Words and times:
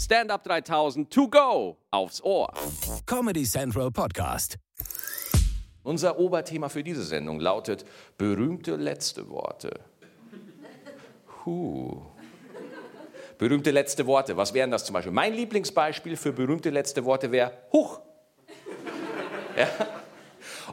Stand 0.00 0.30
Up 0.30 0.44
3000 0.44 1.10
to 1.10 1.28
go 1.28 1.76
aufs 1.90 2.22
Ohr. 2.22 2.52
Comedy 3.04 3.42
Central 3.42 3.90
Podcast. 3.90 4.56
Unser 5.82 6.20
Oberthema 6.20 6.68
für 6.68 6.84
diese 6.84 7.02
Sendung 7.02 7.40
lautet 7.40 7.84
berühmte 8.16 8.76
letzte 8.76 9.28
Worte. 9.28 9.80
Huh. 11.44 12.00
Berühmte 13.38 13.72
letzte 13.72 14.06
Worte. 14.06 14.36
Was 14.36 14.54
wären 14.54 14.70
das 14.70 14.84
zum 14.84 14.94
Beispiel? 14.94 15.12
Mein 15.12 15.34
Lieblingsbeispiel 15.34 16.16
für 16.16 16.32
berühmte 16.32 16.70
letzte 16.70 17.04
Worte 17.04 17.32
wäre 17.32 17.52
Huch. 17.72 18.00
Ja. 19.56 19.66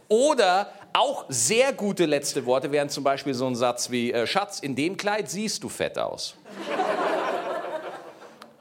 Oder 0.07 0.69
auch 0.93 1.25
sehr 1.29 1.73
gute 1.73 2.05
letzte 2.05 2.45
Worte 2.45 2.71
wären 2.71 2.89
zum 2.89 3.03
Beispiel 3.03 3.33
so 3.33 3.47
ein 3.47 3.55
Satz 3.55 3.89
wie 3.89 4.11
äh, 4.11 4.27
Schatz, 4.27 4.59
in 4.59 4.75
dem 4.75 4.97
Kleid 4.97 5.31
siehst 5.31 5.63
du 5.63 5.69
fett 5.69 5.97
aus. 5.97 6.35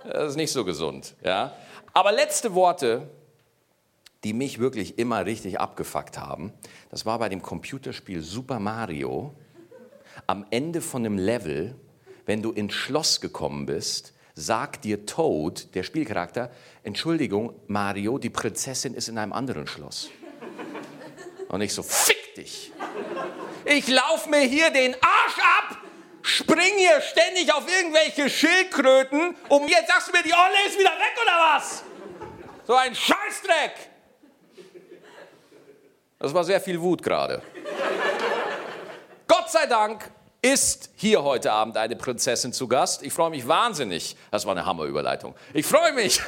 Das 0.05 0.31
ist 0.31 0.37
nicht 0.37 0.53
so 0.53 0.65
gesund. 0.65 1.15
Ja? 1.25 1.55
Aber 1.93 2.13
letzte 2.13 2.55
Worte, 2.55 3.09
die 4.23 4.33
mich 4.33 4.59
wirklich 4.59 4.99
immer 4.99 5.25
richtig 5.27 5.61
abgefuckt 5.61 6.19
haben, 6.19 6.53
das 6.91 7.07
war 7.07 7.19
bei 7.19 7.29
dem 7.29 7.43
Computerspiel 7.43 8.21
Super 8.21 8.59
Mario. 8.59 9.35
Am 10.27 10.47
Ende 10.51 10.81
von 10.81 11.05
einem 11.05 11.19
Level, 11.19 11.75
wenn 12.27 12.43
du 12.43 12.53
ins 12.53 12.75
Schloss 12.75 13.21
gekommen 13.21 13.67
bist, 13.67 14.15
sagt 14.35 14.85
dir 14.85 15.07
Toad, 15.07 15.75
der 15.75 15.83
Spielcharakter, 15.83 16.51
Entschuldigung, 16.83 17.55
Mario, 17.67 18.19
die 18.19 18.31
Prinzessin 18.31 18.95
ist 18.95 19.09
in 19.09 19.19
einem 19.19 19.33
anderen 19.33 19.67
Schloss. 19.67 20.11
Und 21.49 21.61
ich 21.61 21.73
so, 21.73 21.83
fick 21.83 22.35
dich! 22.35 22.73
Ich 23.65 23.89
lauf 23.89 24.27
mir 24.29 24.41
hier 24.41 24.71
den 24.71 24.95
Arsch 24.95 25.39
ab, 25.39 25.84
spring 26.25 26.79
hier 26.79 27.01
ständig 27.03 27.53
auf 27.53 27.65
irgendwelche 27.69 28.31
Schildkröten 28.31 29.37
und 29.49 29.69
jetzt 29.69 29.89
sagst 29.89 30.09
du 30.09 30.13
mir, 30.13 30.23
die 30.23 30.33
Olle 30.33 30.67
ist 30.67 30.79
wieder 30.79 30.91
weg 30.91 31.15
oder 31.23 31.55
was? 31.55 31.85
So 32.67 32.75
ein 32.75 32.95
Scheißdreck! 32.95 33.91
Das 36.19 36.33
war 36.33 36.43
sehr 36.43 36.61
viel 36.61 36.81
Wut 36.81 37.03
gerade. 37.03 37.43
Gott 39.29 39.51
sei 39.51 39.67
Dank 39.67 40.11
ist 40.41 40.91
hier 40.97 41.23
heute 41.23 41.53
Abend 41.53 41.77
eine 41.77 41.97
Prinzessin 41.97 42.55
zu 42.55 42.69
Gast. 42.69 43.03
Ich 43.03 43.13
freue 43.13 43.31
mich 43.31 43.47
wahnsinnig. 43.47 44.17
Das 44.31 44.47
war 44.47 44.53
eine 44.53 44.65
Hammerüberleitung. 44.65 45.35
Ich 45.53 45.67
freue 45.67 45.93
mich, 45.93 46.23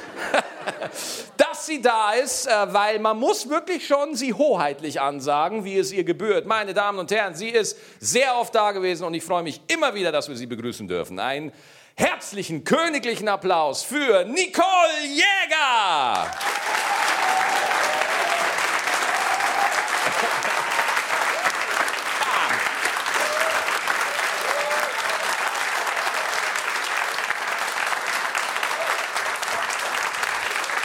sie 1.66 1.82
da 1.82 2.12
ist, 2.12 2.46
äh, 2.46 2.72
weil 2.72 2.98
man 2.98 3.18
muss 3.18 3.48
wirklich 3.48 3.86
schon 3.86 4.14
sie 4.14 4.32
hoheitlich 4.32 5.00
ansagen, 5.00 5.64
wie 5.64 5.76
es 5.76 5.92
ihr 5.92 6.04
gebührt. 6.04 6.46
Meine 6.46 6.72
Damen 6.72 6.98
und 6.98 7.10
Herren, 7.10 7.34
sie 7.34 7.48
ist 7.48 7.76
sehr 8.00 8.36
oft 8.38 8.54
da 8.54 8.72
gewesen 8.72 9.04
und 9.04 9.14
ich 9.14 9.24
freue 9.24 9.42
mich 9.42 9.60
immer 9.68 9.94
wieder, 9.94 10.12
dass 10.12 10.28
wir 10.28 10.36
sie 10.36 10.46
begrüßen 10.46 10.88
dürfen. 10.88 11.18
Einen 11.18 11.52
herzlichen 11.96 12.64
königlichen 12.64 13.28
Applaus 13.28 13.82
für 13.82 14.24
Nicole 14.24 15.02
Jäger. 15.02 16.30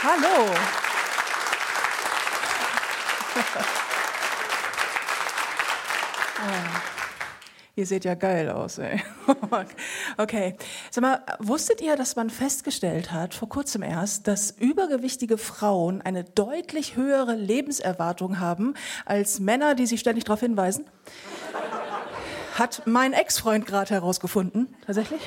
Hallo. 0.04 0.50
Oh, 6.38 6.42
ihr 7.76 7.86
seht 7.86 8.04
ja 8.04 8.14
geil 8.14 8.50
aus, 8.50 8.78
ey. 8.78 9.00
Okay. 10.18 10.56
Sag 10.90 11.02
mal, 11.02 11.22
wusstet 11.38 11.80
ihr, 11.80 11.94
dass 11.94 12.16
man 12.16 12.30
festgestellt 12.30 13.12
hat, 13.12 13.32
vor 13.32 13.48
kurzem 13.48 13.82
erst, 13.82 14.26
dass 14.26 14.50
übergewichtige 14.50 15.38
Frauen 15.38 16.02
eine 16.02 16.24
deutlich 16.24 16.96
höhere 16.96 17.36
Lebenserwartung 17.36 18.40
haben 18.40 18.74
als 19.06 19.38
Männer, 19.38 19.76
die 19.76 19.86
sich 19.86 20.00
ständig 20.00 20.24
darauf 20.24 20.40
hinweisen? 20.40 20.84
Hat 22.52 22.82
mein 22.84 23.14
Ex-Freund 23.14 23.66
gerade 23.66 23.94
herausgefunden, 23.94 24.74
tatsächlich. 24.84 25.22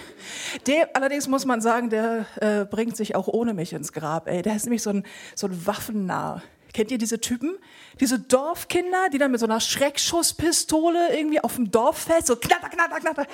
Der, 0.68 0.96
allerdings 0.96 1.28
muss 1.28 1.46
man 1.46 1.60
sagen, 1.60 1.90
der 1.90 2.28
äh, 2.40 2.66
bringt 2.66 2.96
sich 2.96 3.16
auch 3.16 3.28
ohne 3.28 3.54
mich 3.54 3.74
ins 3.74 3.94
Grab. 3.94 4.28
Ey. 4.28 4.44
Der 4.44 4.56
ist 4.56 4.66
nämlich 4.66 4.84
so 4.84 4.92
ein, 4.92 5.04
so 5.34 5.48
ein 5.48 5.66
Waffennah. 5.66 6.44
Kennt 6.76 6.92
ihr 6.92 6.98
diese 6.98 7.22
Typen? 7.22 7.58
Diese 8.02 8.20
Dorfkinder, 8.20 9.08
die 9.10 9.18
dann 9.18 9.32
mit 9.32 9.40
so 9.40 9.46
einer 9.46 9.62
Schreckschusspistole 9.62 11.18
irgendwie 11.18 11.40
auf 11.40 11.56
dem 11.56 11.72
Dorffest, 11.72 12.28
so 12.28 12.36
knatter, 12.36 12.68
knatter, 12.68 13.00
knatter. 13.00 13.26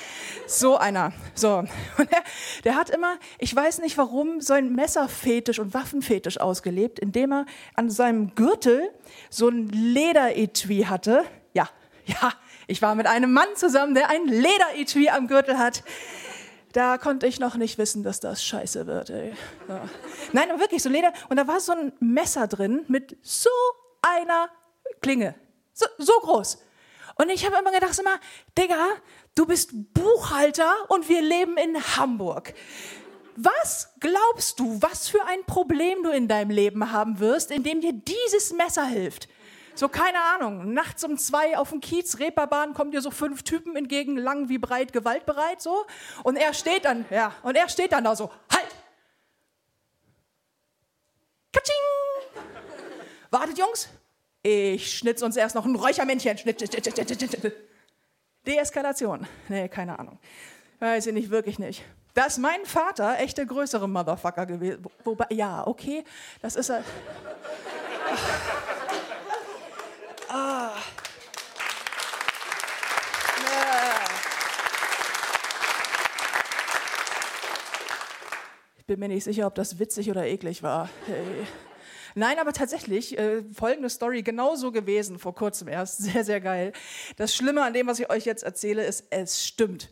So 0.46 0.78
einer. 0.78 1.12
So. 1.34 1.58
Und 1.98 2.12
der, 2.12 2.24
der 2.64 2.76
hat 2.76 2.92
immer, 2.92 3.18
ich 3.40 3.56
weiß 3.56 3.80
nicht 3.80 3.98
warum, 3.98 4.42
so 4.42 4.54
ein 4.54 4.74
Messerfetisch 4.74 5.58
und 5.58 5.74
Waffenfetisch 5.74 6.40
ausgelebt, 6.40 7.00
indem 7.00 7.34
er 7.34 7.46
an 7.74 7.90
seinem 7.90 8.36
Gürtel 8.36 8.92
so 9.32 9.50
ein 9.50 9.70
Lederetui 9.70 10.84
hatte. 10.84 11.24
Ja, 11.54 11.68
ja, 12.06 12.34
ich 12.72 12.82
war 12.82 12.96
mit 12.96 13.06
einem 13.06 13.34
Mann 13.34 13.50
zusammen, 13.56 13.96
der 13.96 14.10
ein 14.10 14.26
Lederetui 14.26 15.10
am 15.10 15.28
Gürtel 15.28 15.58
hat. 15.58 15.84
Da 16.72 16.98
konnte 16.98 17.28
ich 17.28 17.38
noch 17.38 17.56
nicht 17.56 17.78
wissen, 17.78 18.02
dass 18.02 18.22
das 18.22 18.42
scheiße 18.44 18.88
wird. 18.88 19.10
Ey. 19.10 19.34
Ja. 19.68 19.82
Nein, 20.32 20.50
aber 20.50 20.62
wirklich 20.62 20.82
so 20.82 20.88
Leder. 20.88 21.12
Und 21.28 21.36
da 21.36 21.48
war 21.48 21.60
so 21.60 21.74
ein 21.74 21.92
Messer 22.00 22.48
drin 22.48 22.86
mit 22.88 23.18
so 23.22 23.50
einer 24.02 24.50
Klinge. 25.02 25.36
So, 25.74 25.86
so 25.98 26.14
groß. 26.22 26.60
Und 27.16 27.30
ich 27.30 27.46
habe 27.46 27.58
immer 27.60 27.74
gedacht, 27.74 28.00
immer, 28.00 28.18
Digga, 28.58 28.88
du 29.36 29.46
bist 29.46 29.72
Buchhalter 29.94 30.74
und 30.88 31.10
wir 31.10 31.22
leben 31.22 31.58
in 31.58 31.76
Hamburg. 31.98 32.54
Was 33.36 33.90
glaubst 34.00 34.62
du, 34.62 34.82
was 34.82 35.10
für 35.10 35.26
ein 35.26 35.44
Problem 35.46 36.04
du 36.04 36.10
in 36.10 36.30
deinem 36.30 36.52
Leben 36.52 36.94
haben 36.94 37.20
wirst, 37.20 37.52
indem 37.52 37.82
dir 37.82 37.92
dieses 37.92 38.54
Messer 38.54 38.86
hilft? 38.86 39.28
So, 39.74 39.88
keine 39.90 40.20
Ahnung, 40.20 40.74
nachts 40.74 41.04
um 41.04 41.18
zwei 41.18 41.58
auf 41.58 41.70
dem 41.70 41.82
Kiez, 41.82 42.20
Reeperbahn, 42.20 42.74
kommen 42.74 42.92
dir 42.92 43.02
so 43.02 43.12
fünf 43.12 43.44
Typen 43.44 43.76
entgegen, 43.76 44.18
lang 44.18 44.50
wie 44.50 44.58
breit, 44.58 44.94
gewaltbereit, 44.94 45.62
so. 45.62 45.86
Und 46.24 46.36
er 46.36 46.54
steht 46.54 46.86
dann, 46.86 47.06
ja, 47.10 47.34
und 47.44 47.56
er 47.56 47.70
steht 47.70 47.92
dann 47.92 48.04
da 48.04 48.16
so, 48.16 48.32
halt! 48.52 48.68
Katsching! 51.54 51.76
Wartet, 53.30 53.58
Jungs. 53.58 53.90
Ich 54.44 54.98
schnitz 54.98 55.22
uns 55.22 55.38
erst 55.38 55.56
noch 55.56 55.66
ein 55.66 55.76
Räuchermännchen. 55.76 56.38
Deeskalation. 58.46 59.28
Nee, 59.48 59.70
keine 59.70 59.98
Ahnung. 60.00 60.20
Weiß 60.80 61.06
ich 61.08 61.14
nicht, 61.14 61.30
wirklich 61.30 61.60
nicht. 61.60 61.84
Da 62.14 62.26
ist 62.26 62.40
mein 62.40 62.66
Vater 62.66 63.20
echt 63.20 63.38
der 63.38 63.46
größere 63.46 63.88
Motherfucker 63.88 64.46
gewesen. 64.46 64.84
Wobei, 65.04 65.28
ja, 65.30 65.66
okay, 65.66 66.04
das 66.42 66.56
ist 66.56 66.70
er. 66.70 66.84
Ah. 70.34 70.72
Ja. 73.44 74.06
Ich 78.78 78.86
bin 78.86 79.00
mir 79.00 79.10
nicht 79.10 79.26
sicher, 79.26 79.46
ob 79.46 79.56
das 79.56 79.78
witzig 79.78 80.10
oder 80.10 80.26
eklig 80.26 80.64
war. 80.64 80.90
Hey. 81.06 81.46
Nein, 82.16 82.40
aber 82.40 82.54
tatsächlich, 82.54 83.18
äh, 83.18 83.44
folgende 83.54 83.90
Story 83.90 84.22
genauso 84.22 84.72
gewesen, 84.72 85.20
vor 85.20 85.36
kurzem 85.36 85.68
erst. 85.68 85.98
Sehr, 86.04 86.24
sehr 86.24 86.40
geil. 86.40 86.72
Das 87.18 87.36
Schlimme 87.36 87.64
an 87.64 87.74
dem, 87.74 87.88
was 87.88 88.00
ich 88.00 88.10
euch 88.10 88.24
jetzt 88.24 88.44
erzähle, 88.44 88.86
ist, 88.86 89.08
es 89.10 89.46
stimmt. 89.46 89.90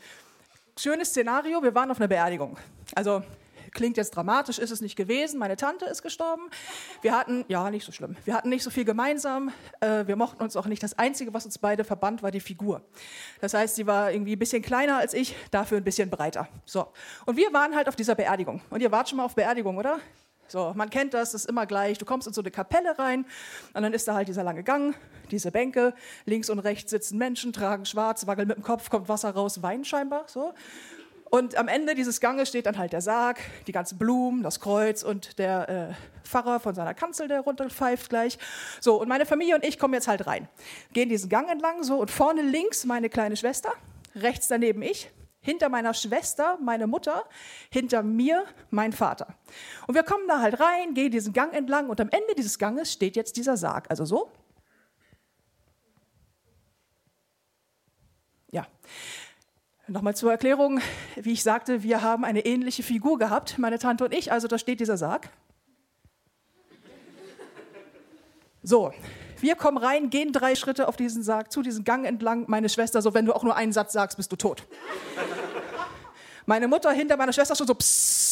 Schönes 0.78 1.10
Szenario, 1.10 1.62
wir 1.62 1.76
waren 1.76 1.92
auf 1.92 1.98
einer 1.98 2.08
Beerdigung. 2.08 2.58
Also 2.96 3.24
Klingt 3.72 3.98
jetzt 3.98 4.16
dramatisch, 4.16 4.60
ist 4.60 4.72
es 4.72 4.82
nicht 4.82 4.96
gewesen. 4.96 5.40
Meine 5.40 5.56
Tante 5.56 5.86
ist 5.86 6.02
gestorben. 6.02 6.50
Wir 7.02 7.18
hatten, 7.18 7.46
ja, 7.48 7.70
nicht 7.70 7.86
so 7.86 7.92
schlimm. 7.92 8.16
Wir 8.26 8.34
hatten 8.34 8.50
nicht 8.50 8.64
so 8.64 8.70
viel 8.70 8.86
gemeinsam. 8.86 9.52
Äh, 9.80 10.08
wir 10.08 10.16
mochten 10.16 10.42
uns 10.44 10.56
auch 10.56 10.66
nicht. 10.66 10.82
Das 10.84 10.98
Einzige, 10.98 11.34
was 11.34 11.46
uns 11.46 11.58
beide 11.58 11.84
verband, 11.84 12.24
war 12.24 12.32
die 12.32 12.40
Figur. 12.40 12.82
Das 13.42 13.54
heißt, 13.54 13.76
sie 13.76 13.88
war 13.88 14.12
irgendwie 14.12 14.36
ein 14.36 14.40
bisschen 14.40 14.62
kleiner 14.62 14.98
als 14.98 15.14
ich, 15.14 15.36
dafür 15.52 15.78
ein 15.78 15.84
bisschen 15.84 16.10
breiter. 16.10 16.48
So. 16.66 16.88
Und 17.26 17.38
wir 17.38 17.52
waren 17.54 17.76
halt 17.76 17.88
auf 17.88 17.96
dieser 17.96 18.16
Beerdigung. 18.16 18.62
Und 18.70 18.82
ihr 18.82 18.92
wart 18.92 19.10
schon 19.10 19.18
mal 19.18 19.26
auf 19.26 19.36
Beerdigung, 19.36 19.78
oder? 19.78 20.00
So, 20.50 20.74
man 20.76 20.90
kennt 20.90 21.14
das, 21.14 21.32
das 21.32 21.44
ist 21.44 21.50
immer 21.50 21.68
gleich. 21.68 21.98
Du 22.00 22.06
kommst 22.06 22.28
in 22.28 22.34
so 22.34 22.42
eine 22.42 22.50
Kapelle 22.50 22.98
rein 22.98 23.26
und 23.74 23.84
dann 23.84 23.94
ist 23.94 24.08
da 24.08 24.16
halt 24.16 24.28
dieser 24.28 24.44
lange 24.44 24.64
Gang, 24.64 24.96
diese 25.30 25.52
Bänke, 25.52 25.94
links 26.26 26.50
und 26.50 26.60
rechts 26.60 26.90
sitzen 26.90 27.18
Menschen, 27.20 27.54
tragen 27.54 27.86
schwarz, 27.86 28.26
wackeln 28.26 28.48
mit 28.48 28.58
dem 28.58 28.64
Kopf, 28.64 28.90
kommt 28.90 29.10
Wasser 29.10 29.30
raus, 29.30 29.62
Wein 29.62 29.86
scheinbar, 29.86 30.24
so. 30.28 30.54
Und 31.30 31.56
am 31.56 31.68
Ende 31.68 31.94
dieses 31.94 32.20
Ganges 32.22 32.50
steht 32.50 32.66
dann 32.66 32.78
halt 32.78 32.92
der 32.92 33.02
Sarg, 33.02 33.40
die 33.68 33.72
ganzen 33.72 33.98
Blumen, 33.98 34.42
das 34.42 34.60
Kreuz 34.60 35.04
und 35.04 35.38
der 35.38 35.70
äh, 35.70 36.28
Pfarrer 36.28 36.60
von 36.60 36.74
seiner 36.74 36.94
Kanzel, 36.94 37.28
der 37.28 37.42
runterpfeift 37.42 38.10
gleich. 38.10 38.40
So, 38.82 39.00
und 39.00 39.08
meine 39.08 39.26
Familie 39.26 39.56
und 39.56 39.64
ich 39.64 39.78
kommen 39.78 39.94
jetzt 39.94 40.08
halt 40.08 40.26
rein. 40.26 40.48
Gehen 40.92 41.10
diesen 41.10 41.30
Gang 41.30 41.50
entlang 41.50 41.84
so 41.84 41.98
und 41.98 42.10
vorne 42.10 42.42
links 42.42 42.84
meine 42.86 43.10
kleine 43.10 43.38
Schwester, 43.38 43.72
rechts 44.16 44.48
daneben 44.48 44.82
ich, 44.82 45.12
hinter 45.42 45.70
meiner 45.70 45.94
Schwester 45.94 46.58
meine 46.62 46.88
Mutter, 46.88 47.26
hinter 47.70 48.04
mir 48.04 48.46
mein 48.72 48.92
Vater. 48.92 49.36
Und 49.88 49.96
wir 49.96 50.04
kommen 50.04 50.28
da 50.28 50.42
halt 50.42 50.60
rein, 50.60 50.94
gehen 50.94 51.12
diesen 51.12 51.34
Gang 51.34 51.54
entlang 51.54 51.90
und 51.90 52.02
am 52.02 52.10
Ende 52.10 52.36
dieses 52.36 52.58
Ganges 52.58 52.92
steht 52.92 53.16
jetzt 53.16 53.38
dieser 53.38 53.56
Sarg. 53.56 53.86
Also 53.90 54.06
so. 54.06 54.32
Ja. 58.52 58.68
Nochmal 59.90 60.16
zur 60.16 60.32
Erklärung, 60.32 60.82
wie 61.16 61.34
ich 61.34 61.42
sagte, 61.42 61.82
wir 61.82 62.04
haben 62.04 62.24
eine 62.24 62.46
ähnliche 62.46 62.84
Figur 62.84 63.18
gehabt, 63.18 63.58
meine 63.58 63.80
Tante 63.80 64.06
und 64.06 64.14
ich. 64.14 64.32
Also 64.32 64.48
da 64.48 64.60
steht 64.60 64.80
dieser 64.80 64.98
Sarg. 64.98 65.30
So, 68.62 68.94
wir 69.40 69.56
kommen 69.56 69.78
rein, 69.80 70.12
gehen 70.12 70.32
drei 70.32 70.54
Schritte 70.54 70.88
auf 70.88 70.96
diesen 70.96 71.24
Sarg, 71.24 71.52
zu 71.52 71.64
diesem 71.64 71.86
Gang 71.86 72.06
entlang. 72.06 72.46
Meine 72.48 72.70
Schwester, 72.70 73.02
so 73.02 73.16
wenn 73.16 73.26
du 73.26 73.34
auch 73.34 73.44
nur 73.44 73.56
einen 73.56 73.74
Satz 73.74 73.94
sagst, 73.94 74.18
bist 74.18 74.32
du 74.32 74.36
tot. 74.36 74.64
Meine 76.46 76.68
Mutter 76.68 76.92
hinter 76.92 77.18
meiner 77.18 77.34
Schwester 77.34 77.56
schon 77.56 77.66
so, 77.66 77.74
psst. 77.74 78.29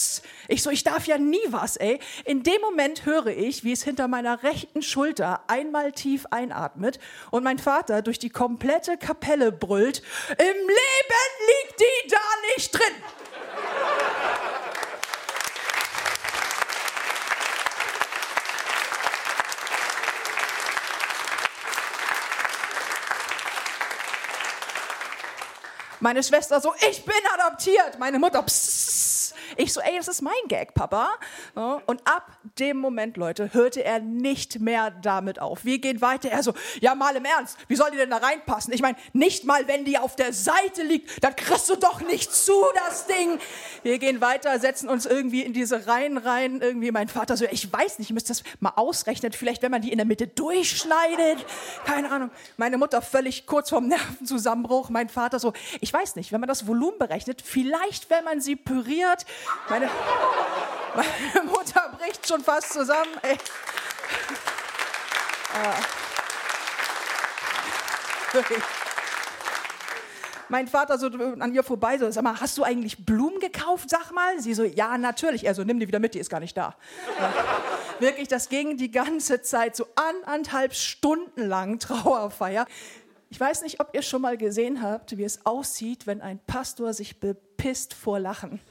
Ich 0.49 0.63
so, 0.63 0.69
ich 0.69 0.83
darf 0.83 1.07
ja 1.07 1.17
nie 1.17 1.39
was, 1.47 1.75
ey. 1.75 1.99
In 2.23 2.43
dem 2.43 2.61
Moment 2.61 3.05
höre 3.05 3.27
ich, 3.27 3.63
wie 3.63 3.73
es 3.73 3.83
hinter 3.83 4.07
meiner 4.07 4.43
rechten 4.43 4.81
Schulter 4.81 5.41
einmal 5.47 5.91
tief 5.91 6.25
einatmet 6.31 6.99
und 7.31 7.43
mein 7.43 7.59
Vater 7.59 8.01
durch 8.01 8.17
die 8.17 8.29
komplette 8.29 8.97
Kapelle 8.97 9.51
brüllt, 9.51 10.01
im 10.29 10.37
Leben 10.37 10.77
liegt 11.67 11.79
die 11.79 12.09
da 12.09 12.17
nicht 12.55 12.73
drin. 12.73 12.83
Meine 25.99 26.23
Schwester 26.23 26.61
so, 26.61 26.73
ich 26.89 27.03
bin 27.03 27.15
adoptiert. 27.33 27.97
Meine 27.99 28.19
Mutter, 28.19 28.43
psst. 28.43 28.96
Ich 29.55 29.73
so, 29.73 29.81
ey, 29.81 29.95
das 29.97 30.07
ist 30.07 30.21
mein 30.21 30.33
Gag, 30.47 30.73
Papa. 30.73 31.09
Und 31.55 32.01
ab 32.05 32.37
dem 32.59 32.77
Moment, 32.77 33.17
Leute, 33.17 33.53
hörte 33.53 33.83
er 33.83 33.99
nicht 33.99 34.59
mehr 34.59 34.91
damit 34.91 35.39
auf. 35.39 35.63
Wir 35.63 35.79
gehen 35.79 36.01
weiter. 36.01 36.29
Er 36.29 36.43
so, 36.43 36.53
ja, 36.81 36.95
mal 36.95 37.15
im 37.15 37.25
Ernst, 37.25 37.57
wie 37.67 37.75
soll 37.75 37.91
die 37.91 37.97
denn 37.97 38.09
da 38.09 38.17
reinpassen? 38.17 38.73
Ich 38.73 38.81
meine, 38.81 38.97
nicht 39.13 39.45
mal, 39.45 39.67
wenn 39.67 39.85
die 39.85 39.97
auf 39.97 40.15
der 40.15 40.33
Seite 40.33 40.83
liegt, 40.83 41.23
dann 41.23 41.35
kriegst 41.35 41.69
du 41.69 41.75
doch 41.75 42.01
nicht 42.01 42.33
zu, 42.33 42.53
das 42.87 43.07
Ding. 43.07 43.39
Wir 43.83 43.99
gehen 43.99 44.21
weiter, 44.21 44.59
setzen 44.59 44.89
uns 44.89 45.05
irgendwie 45.05 45.41
in 45.41 45.53
diese 45.53 45.87
Reihen 45.87 46.17
rein. 46.17 46.61
Irgendwie 46.61 46.91
mein 46.91 47.07
Vater 47.07 47.37
so, 47.37 47.45
ich 47.49 47.71
weiß 47.71 47.99
nicht, 47.99 48.09
ich 48.09 48.13
müsste 48.13 48.29
das 48.29 48.43
mal 48.59 48.73
ausrechnen. 48.75 49.31
Vielleicht, 49.31 49.61
wenn 49.61 49.71
man 49.71 49.81
die 49.81 49.91
in 49.91 49.97
der 49.97 50.05
Mitte 50.05 50.27
durchschneidet. 50.27 51.45
Keine 51.85 52.11
Ahnung. 52.11 52.31
Meine 52.57 52.77
Mutter 52.77 53.01
völlig 53.01 53.45
kurz 53.45 53.69
vorm 53.69 53.87
Nervenzusammenbruch. 53.87 54.89
Mein 54.89 55.09
Vater 55.09 55.39
so, 55.39 55.53
ich 55.79 55.91
weiß 55.93 56.15
nicht, 56.15 56.31
wenn 56.31 56.39
man 56.39 56.47
das 56.47 56.67
Volumen 56.67 56.97
berechnet, 56.97 57.41
vielleicht, 57.41 58.09
wenn 58.09 58.23
man 58.23 58.41
sie 58.41 58.55
püriert. 58.55 59.25
Meine, 59.69 59.89
meine 60.95 61.49
Mutter 61.49 61.95
bricht 61.97 62.27
schon 62.27 62.43
fast 62.43 62.73
zusammen. 62.73 63.11
Ey. 63.21 63.37
Ah. 65.53 65.75
Mein 70.49 70.67
Vater 70.67 70.97
so 70.97 71.07
an 71.07 71.53
ihr 71.53 71.63
vorbei, 71.63 71.97
so, 71.97 72.09
sag 72.09 72.23
mal, 72.23 72.39
hast 72.39 72.57
du 72.57 72.63
eigentlich 72.63 73.05
Blumen 73.05 73.39
gekauft, 73.39 73.89
sag 73.89 74.11
mal? 74.11 74.39
Sie 74.39 74.53
so, 74.53 74.63
ja, 74.63 74.97
natürlich. 74.97 75.45
Er 75.45 75.53
so, 75.53 75.63
nimm 75.63 75.79
die 75.79 75.87
wieder 75.87 75.99
mit, 75.99 76.13
die 76.13 76.19
ist 76.19 76.29
gar 76.29 76.39
nicht 76.39 76.55
da. 76.55 76.75
Wirklich, 77.99 78.27
das 78.27 78.47
ging 78.47 78.77
die 78.77 78.91
ganze 78.91 79.41
Zeit, 79.41 79.75
so 79.75 79.87
anderthalb 79.95 80.73
Stunden 80.73 81.41
lang 81.41 81.79
Trauerfeier. 81.79 82.65
Ich 83.29 83.39
weiß 83.39 83.61
nicht, 83.63 83.81
ob 83.81 83.89
ihr 83.93 84.01
schon 84.01 84.21
mal 84.21 84.37
gesehen 84.37 84.81
habt, 84.81 85.17
wie 85.17 85.25
es 85.25 85.45
aussieht, 85.45 86.07
wenn 86.07 86.21
ein 86.21 86.39
Pastor 86.47 86.93
sich 86.93 87.19
bepisst 87.19 87.93
vor 87.93 88.19
Lachen. 88.19 88.61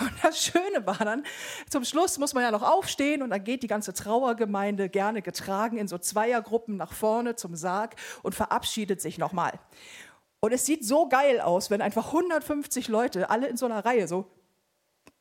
Und 0.00 0.12
das 0.22 0.42
Schöne 0.44 0.86
war 0.86 0.98
dann, 0.98 1.24
zum 1.68 1.84
Schluss 1.84 2.18
muss 2.18 2.34
man 2.34 2.42
ja 2.42 2.50
noch 2.50 2.62
aufstehen 2.62 3.22
und 3.22 3.30
dann 3.30 3.42
geht 3.42 3.62
die 3.62 3.68
ganze 3.68 3.92
Trauergemeinde 3.92 4.88
gerne 4.88 5.22
getragen 5.22 5.78
in 5.78 5.88
so 5.88 5.98
Zweiergruppen 5.98 6.76
nach 6.76 6.92
vorne 6.92 7.36
zum 7.36 7.56
Sarg 7.56 7.96
und 8.22 8.34
verabschiedet 8.34 9.00
sich 9.00 9.18
nochmal. 9.18 9.58
Und 10.40 10.52
es 10.52 10.66
sieht 10.66 10.84
so 10.84 11.08
geil 11.08 11.40
aus, 11.40 11.70
wenn 11.70 11.80
einfach 11.80 12.06
150 12.08 12.88
Leute 12.88 13.30
alle 13.30 13.48
in 13.48 13.56
so 13.56 13.66
einer 13.66 13.84
Reihe 13.84 14.06
so 14.06 14.30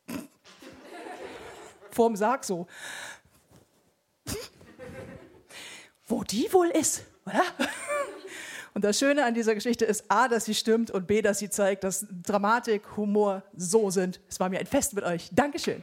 vorm 1.92 2.16
Sarg 2.16 2.44
so. 2.44 2.68
Wo 6.08 6.24
die 6.24 6.52
wohl 6.52 6.68
ist, 6.68 7.06
oder? 7.26 7.44
Und 8.84 8.90
das 8.90 9.00
Schöne 9.00 9.24
an 9.24 9.34
dieser 9.34 9.56
Geschichte 9.56 9.86
ist 9.86 10.04
A, 10.10 10.28
dass 10.28 10.44
sie 10.44 10.54
stimmt 10.54 10.92
und 10.92 11.08
B, 11.08 11.22
dass 11.22 11.40
sie 11.40 11.50
zeigt, 11.50 11.86
dass 11.86 12.06
Dramatik, 12.22 12.98
Humor 12.98 13.42
so 13.56 13.90
sind. 13.90 14.20
Es 14.28 14.42
war 14.42 14.50
mir 14.50 14.60
ein 14.60 14.66
Fest 14.66 14.94
mit 14.94 15.06
euch. 15.06 15.30
Dankeschön. 15.32 15.80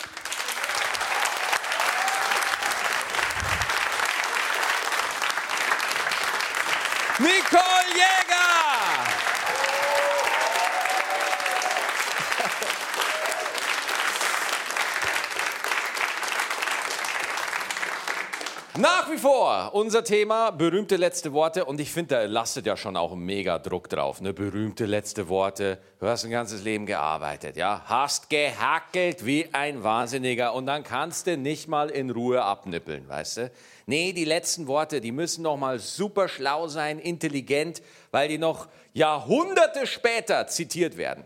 Unser 19.68 20.04
Thema 20.04 20.50
berühmte 20.50 20.96
letzte 20.96 21.32
Worte 21.32 21.64
und 21.64 21.80
ich 21.80 21.92
finde, 21.92 22.14
da 22.14 22.24
lastet 22.24 22.66
ja 22.66 22.76
schon 22.76 22.96
auch 22.96 23.14
mega 23.14 23.58
Druck 23.58 23.88
drauf. 23.88 24.20
Ne? 24.20 24.32
Berühmte 24.32 24.86
letzte 24.86 25.28
Worte. 25.28 25.78
Du 25.98 26.06
hast 26.06 26.24
ein 26.24 26.30
ganzes 26.30 26.62
Leben 26.62 26.86
gearbeitet, 26.86 27.56
ja, 27.56 27.82
hast 27.86 28.30
gehackelt 28.30 29.26
wie 29.26 29.48
ein 29.52 29.82
Wahnsinniger 29.82 30.54
und 30.54 30.66
dann 30.66 30.82
kannst 30.82 31.26
du 31.26 31.36
nicht 31.36 31.68
mal 31.68 31.90
in 31.90 32.10
Ruhe 32.10 32.42
abnippeln, 32.42 33.08
weißt 33.08 33.36
du? 33.36 33.50
Nee, 33.86 34.12
die 34.12 34.24
letzten 34.24 34.66
Worte, 34.66 35.00
die 35.00 35.12
müssen 35.12 35.42
noch 35.42 35.56
mal 35.56 35.78
super 35.78 36.28
schlau 36.28 36.68
sein, 36.68 36.98
intelligent, 36.98 37.82
weil 38.10 38.28
die 38.28 38.38
noch 38.38 38.68
Jahrhunderte 38.92 39.86
später 39.86 40.46
zitiert 40.46 40.96
werden. 40.96 41.24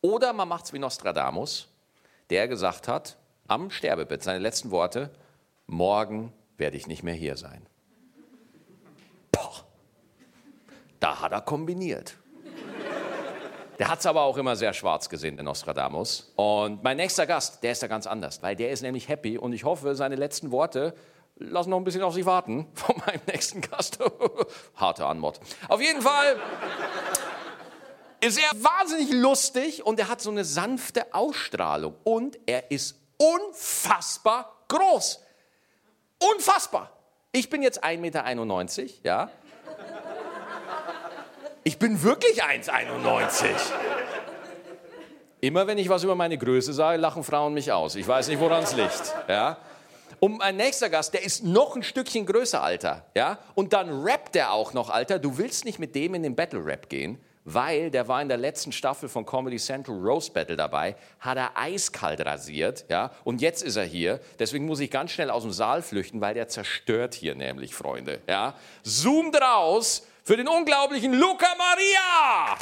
Oder 0.00 0.32
man 0.32 0.48
macht's 0.48 0.72
wie 0.72 0.78
Nostradamus, 0.78 1.68
der 2.30 2.48
gesagt 2.48 2.86
hat, 2.88 3.16
am 3.48 3.70
Sterbebett 3.70 4.22
seine 4.22 4.38
letzten 4.38 4.70
Worte: 4.70 5.10
Morgen 5.66 6.32
werde 6.56 6.76
ich 6.76 6.86
nicht 6.86 7.02
mehr 7.02 7.14
hier 7.14 7.36
sein. 7.36 7.66
Boah, 9.32 9.64
da 11.00 11.20
hat 11.20 11.32
er 11.32 11.40
kombiniert. 11.40 12.16
Der 13.78 13.88
hat 13.88 13.98
es 13.98 14.06
aber 14.06 14.22
auch 14.22 14.36
immer 14.36 14.54
sehr 14.54 14.72
schwarz 14.72 15.08
gesehen, 15.08 15.36
der 15.36 15.44
Nostradamus. 15.44 16.32
Und 16.36 16.84
mein 16.84 16.96
nächster 16.96 17.26
Gast, 17.26 17.62
der 17.62 17.72
ist 17.72 17.82
da 17.82 17.88
ganz 17.88 18.06
anders, 18.06 18.40
weil 18.42 18.54
der 18.54 18.70
ist 18.70 18.82
nämlich 18.82 19.08
happy 19.08 19.36
und 19.36 19.52
ich 19.52 19.64
hoffe, 19.64 19.96
seine 19.96 20.14
letzten 20.14 20.52
Worte 20.52 20.94
lassen 21.36 21.70
noch 21.70 21.78
ein 21.78 21.84
bisschen 21.84 22.02
auf 22.02 22.14
sich 22.14 22.26
warten 22.26 22.68
von 22.74 22.96
meinem 23.04 23.20
nächsten 23.26 23.60
Gast. 23.60 23.98
Harte 24.76 25.06
Anmod. 25.06 25.40
Auf 25.68 25.80
jeden 25.80 26.02
Fall 26.02 26.36
ist 28.20 28.38
er 28.38 28.50
wahnsinnig 28.62 29.12
lustig 29.12 29.84
und 29.84 29.98
er 29.98 30.08
hat 30.08 30.20
so 30.20 30.30
eine 30.30 30.44
sanfte 30.44 31.12
Ausstrahlung 31.12 31.94
und 32.04 32.38
er 32.46 32.70
ist 32.70 32.96
unfassbar 33.18 34.64
groß. 34.68 35.23
Unfassbar. 36.32 36.90
Ich 37.32 37.50
bin 37.50 37.62
jetzt 37.62 37.84
1,91 37.84 37.98
Meter, 37.98 38.24
ja. 39.02 39.30
Ich 41.64 41.78
bin 41.78 42.02
wirklich 42.02 42.42
1,91. 42.44 43.46
Immer 45.40 45.66
wenn 45.66 45.78
ich 45.78 45.88
was 45.88 46.04
über 46.04 46.14
meine 46.14 46.38
Größe 46.38 46.72
sage, 46.72 46.98
lachen 46.98 47.24
Frauen 47.24 47.54
mich 47.54 47.72
aus. 47.72 47.96
Ich 47.96 48.06
weiß 48.06 48.28
nicht, 48.28 48.40
woran 48.40 48.62
es 48.62 48.74
liegt. 48.74 49.14
Ja? 49.28 49.58
Und 50.20 50.38
mein 50.38 50.56
nächster 50.56 50.88
Gast, 50.90 51.14
der 51.14 51.22
ist 51.22 51.44
noch 51.44 51.74
ein 51.76 51.82
Stückchen 51.82 52.24
größer, 52.26 52.62
Alter. 52.62 53.06
Ja? 53.14 53.38
Und 53.54 53.72
dann 53.72 54.04
rappt 54.04 54.36
er 54.36 54.52
auch 54.52 54.72
noch, 54.72 54.90
Alter. 54.90 55.18
Du 55.18 55.38
willst 55.38 55.64
nicht 55.64 55.78
mit 55.78 55.94
dem 55.94 56.14
in 56.14 56.22
den 56.22 56.36
Battle 56.36 56.64
Rap 56.64 56.88
gehen 56.88 57.18
weil 57.44 57.90
der 57.90 58.08
war 58.08 58.22
in 58.22 58.28
der 58.28 58.36
letzten 58.36 58.72
Staffel 58.72 59.08
von 59.08 59.26
Comedy 59.26 59.56
Central 59.58 59.96
Rose 59.96 60.30
Battle 60.32 60.56
dabei, 60.56 60.96
hat 61.20 61.36
er 61.36 61.56
eiskalt 61.56 62.24
rasiert, 62.24 62.86
ja, 62.88 63.10
und 63.24 63.40
jetzt 63.40 63.62
ist 63.62 63.76
er 63.76 63.84
hier. 63.84 64.20
Deswegen 64.38 64.66
muss 64.66 64.80
ich 64.80 64.90
ganz 64.90 65.12
schnell 65.12 65.30
aus 65.30 65.42
dem 65.42 65.52
Saal 65.52 65.82
flüchten, 65.82 66.20
weil 66.20 66.34
der 66.34 66.48
zerstört 66.48 67.14
hier 67.14 67.34
nämlich, 67.34 67.74
Freunde, 67.74 68.20
ja. 68.28 68.54
Zoomt 68.82 69.40
raus 69.40 70.06
für 70.24 70.36
den 70.36 70.48
unglaublichen 70.48 71.12
Luca 71.12 71.48
Maria! 71.56 72.56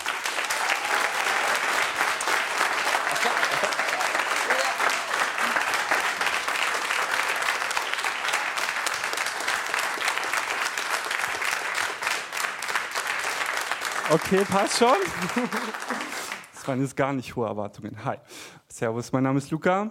Okay, 14.13 14.45
passt 14.45 14.79
schon. 14.79 14.89
Das 16.55 16.69
waren 16.69 16.81
jetzt 16.81 16.97
gar 16.97 17.13
nicht 17.13 17.35
hohe 17.35 17.49
Erwartungen. 17.49 18.05
Hi. 18.05 18.19
Servus, 18.69 19.11
mein 19.11 19.25
Name 19.25 19.39
ist 19.39 19.51
Luca, 19.51 19.91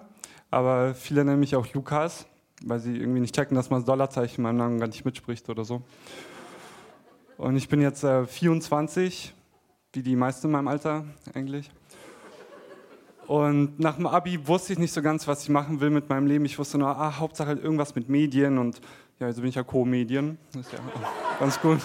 aber 0.49 0.93
viele 0.95 1.25
nennen 1.25 1.41
mich 1.41 1.53
auch 1.53 1.67
Lukas, 1.73 2.25
weil 2.63 2.79
sie 2.79 2.95
irgendwie 2.95 3.19
nicht 3.19 3.35
checken, 3.35 3.55
dass 3.55 3.69
man 3.69 3.81
das 3.81 3.85
Dollarzeichen 3.87 4.37
in 4.37 4.43
meinem 4.43 4.57
Namen 4.57 4.79
gar 4.79 4.87
nicht 4.87 5.03
mitspricht 5.03 5.49
oder 5.49 5.65
so. 5.65 5.81
Und 7.37 7.57
ich 7.57 7.67
bin 7.67 7.81
jetzt 7.81 8.05
äh, 8.05 8.25
24, 8.25 9.33
wie 9.91 10.01
die 10.01 10.15
meisten 10.15 10.47
in 10.47 10.51
meinem 10.51 10.69
Alter 10.69 11.03
eigentlich. 11.33 11.69
Und 13.27 13.77
nach 13.79 13.95
dem 13.97 14.07
Abi 14.07 14.47
wusste 14.47 14.71
ich 14.71 14.79
nicht 14.79 14.93
so 14.93 15.01
ganz, 15.01 15.27
was 15.27 15.43
ich 15.43 15.49
machen 15.49 15.81
will 15.81 15.89
mit 15.89 16.07
meinem 16.07 16.27
Leben. 16.27 16.45
Ich 16.45 16.57
wusste 16.57 16.77
nur, 16.77 16.87
ah, 16.87 17.17
Hauptsache 17.19 17.49
halt 17.49 17.61
irgendwas 17.61 17.95
mit 17.95 18.07
Medien 18.07 18.59
und 18.59 18.79
ja, 19.19 19.27
also 19.27 19.41
bin 19.41 19.49
ich 19.49 19.55
ja 19.55 19.63
Co-Medien. 19.63 20.37
Das 20.53 20.67
ist 20.67 20.73
ja 20.73 20.79
ganz 21.37 21.59
gut. 21.59 21.79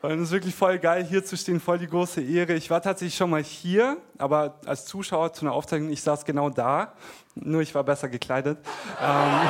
Und 0.00 0.12
es 0.12 0.20
ist 0.28 0.30
wirklich 0.30 0.54
voll 0.54 0.78
geil, 0.78 1.04
hier 1.04 1.24
zu 1.24 1.36
stehen, 1.36 1.58
voll 1.58 1.78
die 1.78 1.88
große 1.88 2.22
Ehre. 2.22 2.54
Ich 2.54 2.70
war 2.70 2.80
tatsächlich 2.80 3.16
schon 3.16 3.30
mal 3.30 3.42
hier, 3.42 3.96
aber 4.16 4.60
als 4.64 4.84
Zuschauer 4.84 5.32
zu 5.32 5.44
einer 5.44 5.52
Aufzeichnung, 5.52 5.90
ich 5.90 6.02
saß 6.02 6.24
genau 6.24 6.50
da, 6.50 6.92
nur 7.34 7.62
ich 7.62 7.74
war 7.74 7.82
besser 7.82 8.08
gekleidet. 8.08 8.58
Ähm 9.02 9.40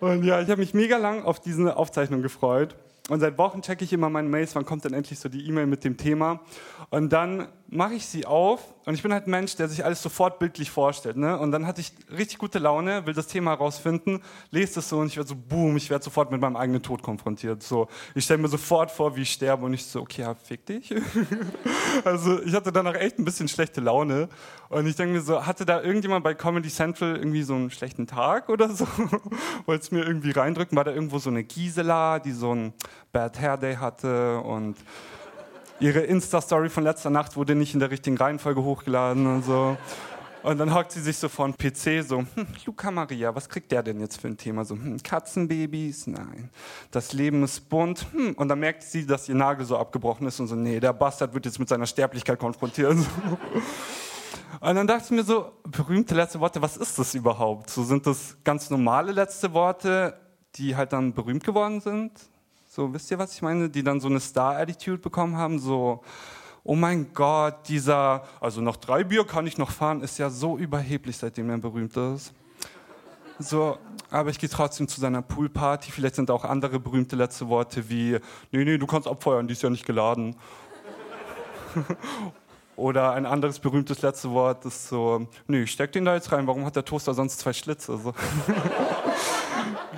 und 0.00 0.24
ja, 0.24 0.40
ich 0.40 0.50
habe 0.50 0.60
mich 0.60 0.74
mega 0.74 0.96
lang 0.96 1.24
auf 1.24 1.38
diese 1.38 1.76
Aufzeichnung 1.76 2.22
gefreut. 2.22 2.74
Und 3.08 3.20
seit 3.20 3.38
Wochen 3.38 3.62
checke 3.62 3.84
ich 3.84 3.92
immer 3.92 4.10
meine 4.10 4.28
Mails, 4.28 4.54
wann 4.56 4.64
kommt 4.64 4.84
denn 4.84 4.94
endlich 4.94 5.20
so 5.20 5.28
die 5.28 5.46
E-Mail 5.46 5.66
mit 5.66 5.84
dem 5.84 5.96
Thema. 5.96 6.40
Und 6.90 7.12
dann 7.12 7.48
mache 7.72 7.94
ich 7.94 8.06
sie 8.06 8.26
auf 8.26 8.74
und 8.84 8.94
ich 8.94 9.02
bin 9.02 9.12
halt 9.14 9.26
ein 9.26 9.30
Mensch, 9.30 9.56
der 9.56 9.66
sich 9.66 9.82
alles 9.82 10.02
sofort 10.02 10.38
bildlich 10.38 10.70
vorstellt. 10.70 11.16
Ne? 11.16 11.38
Und 11.38 11.52
dann 11.52 11.66
hatte 11.66 11.80
ich 11.80 11.92
richtig 12.10 12.36
gute 12.36 12.58
Laune, 12.58 13.06
will 13.06 13.14
das 13.14 13.28
Thema 13.28 13.52
herausfinden, 13.52 14.20
lese 14.50 14.74
das 14.76 14.90
so 14.90 14.98
und 14.98 15.06
ich 15.06 15.16
werde 15.16 15.28
so, 15.28 15.36
boom, 15.36 15.76
ich 15.78 15.88
werde 15.88 16.04
sofort 16.04 16.30
mit 16.30 16.40
meinem 16.40 16.56
eigenen 16.56 16.82
Tod 16.82 17.02
konfrontiert. 17.02 17.62
So, 17.62 17.88
ich 18.14 18.24
stelle 18.24 18.42
mir 18.42 18.48
sofort 18.48 18.90
vor, 18.90 19.16
wie 19.16 19.22
ich 19.22 19.32
sterbe 19.32 19.64
und 19.64 19.72
ich 19.72 19.86
so, 19.86 20.02
okay, 20.02 20.22
ja, 20.22 20.34
fick 20.34 20.66
dich. 20.66 20.94
also 22.04 22.42
ich 22.42 22.54
hatte 22.54 22.72
danach 22.72 22.94
echt 22.94 23.18
ein 23.18 23.24
bisschen 23.24 23.48
schlechte 23.48 23.80
Laune 23.80 24.28
und 24.68 24.86
ich 24.86 24.96
denke 24.96 25.14
mir 25.14 25.22
so, 25.22 25.46
hatte 25.46 25.64
da 25.64 25.80
irgendjemand 25.80 26.24
bei 26.24 26.34
Comedy 26.34 26.68
Central 26.68 27.16
irgendwie 27.16 27.42
so 27.42 27.54
einen 27.54 27.70
schlechten 27.70 28.06
Tag 28.06 28.50
oder 28.50 28.68
so? 28.68 28.86
Wollte 29.66 29.82
es 29.82 29.90
mir 29.90 30.04
irgendwie 30.04 30.32
reindrücken? 30.32 30.76
War 30.76 30.84
da 30.84 30.92
irgendwo 30.92 31.18
so 31.18 31.30
eine 31.30 31.42
Gisela, 31.42 32.18
die 32.18 32.32
so 32.32 32.50
einen 32.50 32.74
Bad 33.12 33.40
Hair 33.40 33.56
Day 33.56 33.76
hatte 33.76 34.40
und 34.40 34.76
ihre 35.82 36.00
Insta-Story 36.00 36.68
von 36.68 36.84
letzter 36.84 37.10
Nacht 37.10 37.36
wurde 37.36 37.54
nicht 37.54 37.74
in 37.74 37.80
der 37.80 37.90
richtigen 37.90 38.16
Reihenfolge 38.16 38.62
hochgeladen 38.62 39.26
und 39.26 39.44
so. 39.44 39.76
Und 40.44 40.58
dann 40.58 40.74
hockt 40.74 40.92
sie 40.92 41.00
sich 41.00 41.18
so 41.18 41.28
vor 41.28 41.48
den 41.48 41.56
PC 41.56 42.04
so, 42.04 42.18
hm, 42.18 42.46
Luca 42.66 42.90
Maria, 42.90 43.34
was 43.34 43.48
kriegt 43.48 43.70
der 43.70 43.82
denn 43.82 44.00
jetzt 44.00 44.20
für 44.20 44.28
ein 44.28 44.36
Thema? 44.36 44.64
So, 44.64 44.74
hm, 44.74 45.00
Katzenbabys? 45.02 46.06
Nein. 46.08 46.50
Das 46.90 47.12
Leben 47.12 47.44
ist 47.44 47.68
bunt. 47.68 48.06
Hm. 48.12 48.34
Und 48.34 48.48
dann 48.48 48.58
merkt 48.58 48.82
sie, 48.82 49.06
dass 49.06 49.28
ihr 49.28 49.34
Nagel 49.34 49.66
so 49.66 49.76
abgebrochen 49.76 50.26
ist 50.26 50.40
und 50.40 50.48
so, 50.48 50.56
nee, 50.56 50.80
der 50.80 50.92
Bastard 50.92 51.34
wird 51.34 51.46
jetzt 51.46 51.58
mit 51.58 51.68
seiner 51.68 51.86
Sterblichkeit 51.86 52.38
konfrontiert. 52.38 52.96
Und 54.60 54.76
dann 54.76 54.86
dachte 54.86 55.06
ich 55.06 55.10
mir 55.10 55.24
so, 55.24 55.50
berühmte 55.64 56.14
letzte 56.14 56.38
Worte, 56.38 56.62
was 56.62 56.76
ist 56.76 56.96
das 56.98 57.14
überhaupt? 57.14 57.70
So 57.70 57.82
sind 57.82 58.06
das 58.06 58.36
ganz 58.44 58.70
normale 58.70 59.10
letzte 59.10 59.52
Worte, 59.54 60.14
die 60.54 60.76
halt 60.76 60.92
dann 60.92 61.14
berühmt 61.14 61.42
geworden 61.42 61.80
sind? 61.80 62.12
So, 62.74 62.90
wisst 62.94 63.10
ihr, 63.10 63.18
was 63.18 63.34
ich 63.34 63.42
meine? 63.42 63.68
Die 63.68 63.82
dann 63.82 64.00
so 64.00 64.08
eine 64.08 64.18
Star-Attitude 64.18 64.96
bekommen 64.96 65.36
haben, 65.36 65.58
so, 65.58 66.00
oh 66.64 66.74
mein 66.74 67.12
Gott, 67.12 67.68
dieser, 67.68 68.24
also 68.40 68.62
noch 68.62 68.76
drei 68.76 69.04
Bier 69.04 69.26
kann 69.26 69.46
ich 69.46 69.58
noch 69.58 69.70
fahren, 69.70 70.00
ist 70.00 70.16
ja 70.16 70.30
so 70.30 70.56
überheblich, 70.56 71.18
seitdem 71.18 71.50
er 71.50 71.58
berühmt 71.58 71.94
ist. 71.98 72.32
So, 73.38 73.76
aber 74.10 74.30
ich 74.30 74.38
gehe 74.38 74.48
trotzdem 74.48 74.88
zu 74.88 75.02
seiner 75.02 75.20
Poolparty. 75.20 75.92
Vielleicht 75.92 76.14
sind 76.14 76.30
auch 76.30 76.46
andere 76.46 76.80
berühmte 76.80 77.14
letzte 77.14 77.46
Worte 77.50 77.90
wie, 77.90 78.18
nee, 78.52 78.64
nee, 78.64 78.78
du 78.78 78.86
kannst 78.86 79.06
abfeuern, 79.06 79.46
die 79.46 79.52
ist 79.52 79.62
ja 79.62 79.68
nicht 79.68 79.84
geladen. 79.84 80.34
Oder 82.76 83.12
ein 83.12 83.26
anderes 83.26 83.58
berühmtes 83.58 84.00
letzte 84.00 84.30
Wort 84.30 84.64
ist 84.64 84.88
so, 84.88 85.26
nee, 85.46 85.64
ich 85.64 85.72
steck 85.72 85.92
den 85.92 86.06
da 86.06 86.14
jetzt 86.14 86.32
rein, 86.32 86.46
warum 86.46 86.64
hat 86.64 86.74
der 86.74 86.86
Toaster 86.86 87.12
sonst 87.12 87.38
zwei 87.38 87.52
Schlitze? 87.52 87.98
So. 87.98 88.14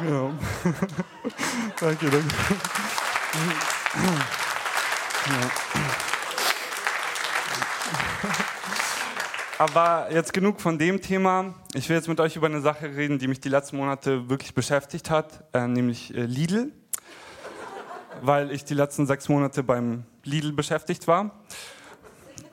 ja. 0.09 0.31
danke, 1.81 2.11
danke. 2.11 2.35
Aber 9.59 10.09
jetzt 10.11 10.33
genug 10.33 10.61
von 10.61 10.79
dem 10.79 11.01
Thema. 11.01 11.55
Ich 11.75 11.89
will 11.89 11.97
jetzt 11.97 12.09
mit 12.09 12.21
euch 12.21 12.37
über 12.37 12.47
eine 12.47 12.61
Sache 12.61 12.87
reden, 12.97 13.19
die 13.19 13.29
mich 13.29 13.41
die 13.41 13.49
letzten 13.49 13.77
Monate 13.77 14.29
wirklich 14.29 14.55
beschäftigt 14.55 15.11
hat, 15.11 15.45
äh, 15.53 15.67
nämlich 15.67 16.15
äh, 16.15 16.27
Lidl. 16.27 16.73
Weil 18.21 18.51
ich 18.51 18.65
die 18.65 18.75
letzten 18.75 19.07
sechs 19.07 19.29
Monate 19.29 19.63
beim 19.63 20.05
Lidl 20.25 20.53
beschäftigt 20.53 21.07
war. 21.07 21.31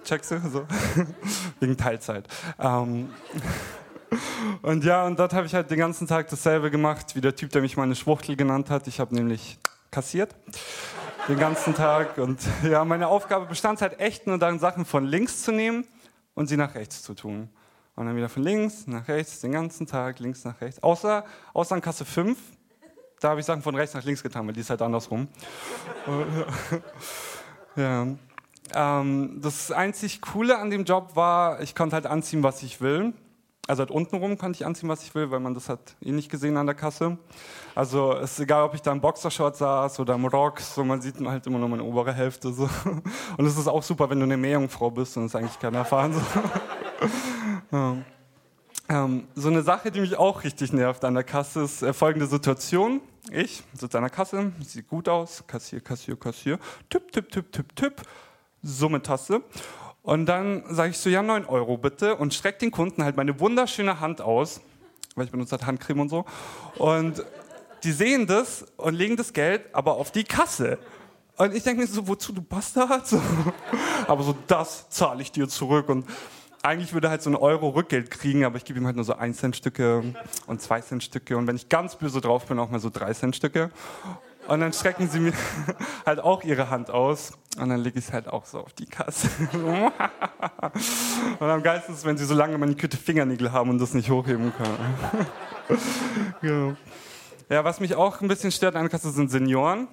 Checkst 0.03 0.32
du? 0.32 0.39
So. 0.50 0.68
Wegen 1.60 1.77
Teilzeit. 1.77 2.27
Ähm. 2.60 3.10
Und 4.62 4.84
ja, 4.84 5.06
und 5.06 5.18
dort 5.18 5.34
habe 5.34 5.46
ich 5.46 5.53
halt 5.53 5.72
den 5.72 5.80
ganzen 5.80 6.08
Tag 6.08 6.30
dasselbe 6.30 6.70
gemacht, 6.70 7.15
wie 7.15 7.22
der 7.22 7.36
Typ, 7.36 7.51
der 7.51 7.62
mich 7.62 7.77
mal 7.77 7.84
eine 7.84 7.96
Schwuchtel 7.96 8.36
genannt 8.36 8.70
hat. 8.70 8.88
Ich 8.88 9.00
habe 9.00 9.15
nämlich 9.15 9.58
kassiert. 9.89 10.36
Den 11.27 11.38
ganzen 11.38 11.74
Tag. 11.75 12.18
Und 12.18 12.39
ja, 12.63 12.84
meine 12.84 13.08
Aufgabe 13.08 13.46
bestand 13.46 13.82
halt 13.82 14.00
echt 14.00 14.27
nur 14.27 14.38
darin, 14.38 14.60
Sachen 14.60 14.86
von 14.86 15.06
links 15.06 15.44
zu 15.44 15.51
nehmen 15.51 15.86
und 16.34 16.48
sie 16.48 16.58
nach 16.58 16.75
rechts 16.75 17.03
zu 17.03 17.13
tun. 17.13 17.50
Und 17.96 18.06
dann 18.06 18.15
wieder 18.15 18.30
von 18.30 18.44
links 18.44 18.88
nach 18.88 19.08
rechts, 19.08 19.41
den 19.41 19.51
ganzen 19.51 19.86
Tag, 19.86 20.20
links 20.20 20.44
nach 20.44 20.60
rechts. 20.62 20.82
Außer, 20.82 21.25
außer 21.53 21.75
an 21.75 21.82
Kasse 21.82 22.06
5, 22.06 22.38
da 23.20 23.30
habe 23.30 23.39
ich 23.39 23.46
Sachen 23.46 23.62
von 23.62 23.75
rechts 23.75 23.94
nach 23.94 24.03
links 24.03 24.24
getan, 24.24 24.48
weil 24.48 24.53
die 24.53 24.62
ist 24.62 24.70
halt 24.70 24.82
andersrum. 24.82 25.27
ja. 27.75 28.08
Ähm, 28.74 29.39
das 29.41 29.72
einzig 29.72 30.22
Coole 30.22 30.58
an 30.58 30.70
dem 30.70 30.86
Job 30.86 31.15
war, 31.15 31.62
ich 31.62 31.75
konnte 31.75 31.96
halt 31.96 32.08
anziehen, 32.08 32.41
was 32.41 32.63
ich 32.63 32.82
will. 32.82 33.13
Also 33.72 33.84
halt 33.84 33.92
untenrum 33.92 34.38
konnte 34.38 34.58
ich 34.58 34.66
anziehen, 34.66 34.90
was 34.90 35.01
ich 35.01 35.16
will, 35.16 35.32
weil 35.32 35.40
man 35.40 35.54
das 35.54 35.70
hat 35.70 35.96
eh 36.01 36.12
nicht 36.12 36.30
gesehen 36.30 36.58
an 36.58 36.66
der 36.66 36.75
Kasse. 36.75 37.18
Also 37.74 38.18
es 38.18 38.34
ist 38.34 38.42
egal, 38.42 38.66
ob 38.66 38.74
ich 38.74 38.82
da 38.82 38.92
im 38.92 39.00
Boxershort 39.00 39.56
saß 39.56 39.98
oder 40.01 40.16
im 40.16 40.25
Rock, 40.25 40.60
so 40.60 40.84
man 40.84 41.00
sieht 41.00 41.25
halt 41.25 41.48
immer 41.48 41.58
nur 41.58 41.70
meine 41.70 41.86
obere 41.86 42.12
Hälfte. 42.12 42.51
So. 42.51 42.63
Und 43.38 43.46
es 43.46 43.58
ist 43.58 43.70
auch 43.70 43.82
super, 43.82 44.10
wenn 44.10 44.20
du 44.20 44.25
eine 44.25 44.36
Meerjungfrau 44.36 44.92
bist 44.92 45.16
und 45.16 45.24
es 45.24 45.36
eigentlich 45.36 45.58
keiner 45.58 45.78
erfahren. 45.78 46.12
So. 46.12 46.22
ja. 47.72 47.96
ähm, 48.90 49.28
so 49.36 49.48
eine 49.48 49.62
Sache, 49.62 49.90
die 49.90 50.01
mich 50.01 50.18
auch 50.18 50.44
richtig 50.44 50.74
nervt 50.74 51.06
an 51.06 51.13
der 51.13 51.24
Kasse, 51.24 51.62
ist 51.62 51.82
äh, 51.82 51.94
folgende 51.94 52.28
Situation. 52.28 53.00
Ich 53.32 53.63
sitze 53.74 53.98
an 53.98 54.04
der 54.04 54.12
Kasse, 54.12 54.51
sieht 54.60 54.90
gut 54.90 55.08
aus, 55.08 55.46
Kassier, 55.48 55.80
Kassier, 55.80 56.18
Kassier, 56.18 56.60
Tipp, 56.90 57.10
Tipp, 57.13 57.32
Tipp, 57.32 57.54
Tipp, 57.54 57.74
Tipp, 57.74 58.01
Summe-Taste. 58.63 59.42
Und 60.03 60.25
dann 60.25 60.63
sage 60.70 60.91
ich 60.91 60.98
so, 60.98 61.10
ja, 61.10 61.22
9 61.22 61.46
Euro 61.46 61.77
bitte 61.77 62.15
und 62.15 62.34
strecke 62.34 62.60
den 62.60 62.72
Kunden 62.72 63.03
halt 63.03 63.17
meine 63.17 63.39
wunderschöne 63.39 64.00
Hand 64.00 64.22
aus, 64.22 64.62
weil 65.15 65.25
ich 65.25 65.31
benutze 65.31 65.51
halt 65.51 65.65
Handcreme 65.65 66.01
und 66.01 66.10
so. 66.10 66.25
Und 66.77 67.24
die 67.84 67.91
sehen 67.91 68.27
das 68.27 68.65
und 68.77 68.96
legen 68.96 69.15
das 69.15 69.34
Geld 69.34 69.63
aber 69.74 69.93
auf 69.96 70.12
die 70.12 70.24
Kasse. 70.24 70.79
Und 71.38 71.55
ich 71.55 71.63
denke 71.63 71.81
mir 71.81 71.88
so, 71.88 72.08
wozu 72.08 72.34
du 72.34 72.41
Bastard? 72.41 73.08
So. 73.08 73.22
Aber 74.08 74.24
so, 74.24 74.36
das 74.48 74.89
zahle 74.89 75.22
ich 75.22 75.31
dir 75.31 75.48
zurück. 75.48 75.89
Und 75.89 76.05
eigentlich 76.63 76.93
würde 76.93 77.08
er 77.08 77.12
halt 77.12 77.22
so 77.24 77.29
ein 77.29 77.36
Euro 77.36 77.70
Rückgeld 77.70 78.12
kriegen, 78.12 78.46
aber 78.46 78.58
ich 78.58 78.65
gebe 78.65 78.79
ihm 78.79 78.86
halt 78.86 78.96
nur 78.96 79.05
so 79.05 79.15
1 79.15 79.38
Cent 79.38 79.55
Stücke 79.55 80.03
und 80.46 80.62
2 80.62 80.81
Cent 80.81 81.03
Stücke 81.03 81.36
und 81.38 81.48
wenn 81.48 81.55
ich 81.55 81.70
ganz 81.70 81.96
böse 81.96 82.22
drauf 82.22 82.46
bin, 82.46 82.60
auch 82.60 82.70
mal 82.70 82.79
so 82.79 82.91
3 82.91 83.13
Cent 83.13 83.36
Stücke. 83.36 83.72
Und 84.48 84.60
dann 84.60 84.74
strecken 84.74 85.10
sie 85.10 85.20
mir 85.20 85.34
halt 86.06 86.20
auch 86.20 86.44
ihre 86.44 86.70
Hand 86.70 86.90
aus 86.90 87.34
und 87.60 87.70
dann 87.70 87.80
lege 87.80 88.00
ich 88.00 88.06
es 88.08 88.14
halt 88.14 88.28
auch 88.28 88.46
so 88.46 88.60
auf 88.60 88.74
die 88.74 88.86
Kasse. 88.86 89.30
und 91.40 91.50
am 91.50 91.64
geilsten 91.64 91.96
ist, 91.96 92.06
wenn 92.06 92.18
sie 92.18 92.26
so 92.26 92.34
lange 92.34 92.58
manikürte 92.58 92.98
Fingernägel 92.98 93.52
haben 93.52 93.70
und 93.70 93.80
das 93.80 93.94
nicht 93.94 94.10
hochheben 94.10 94.52
können. 94.54 95.78
genau. 96.42 96.76
Ja, 97.50 97.64
was 97.64 97.80
mich 97.80 97.96
auch 97.96 98.22
ein 98.22 98.28
bisschen 98.28 98.52
stört 98.52 98.76
an 98.76 98.84
der 98.84 98.90
Kasse 98.90 99.12
sind 99.12 99.30
Senioren. 99.30 99.88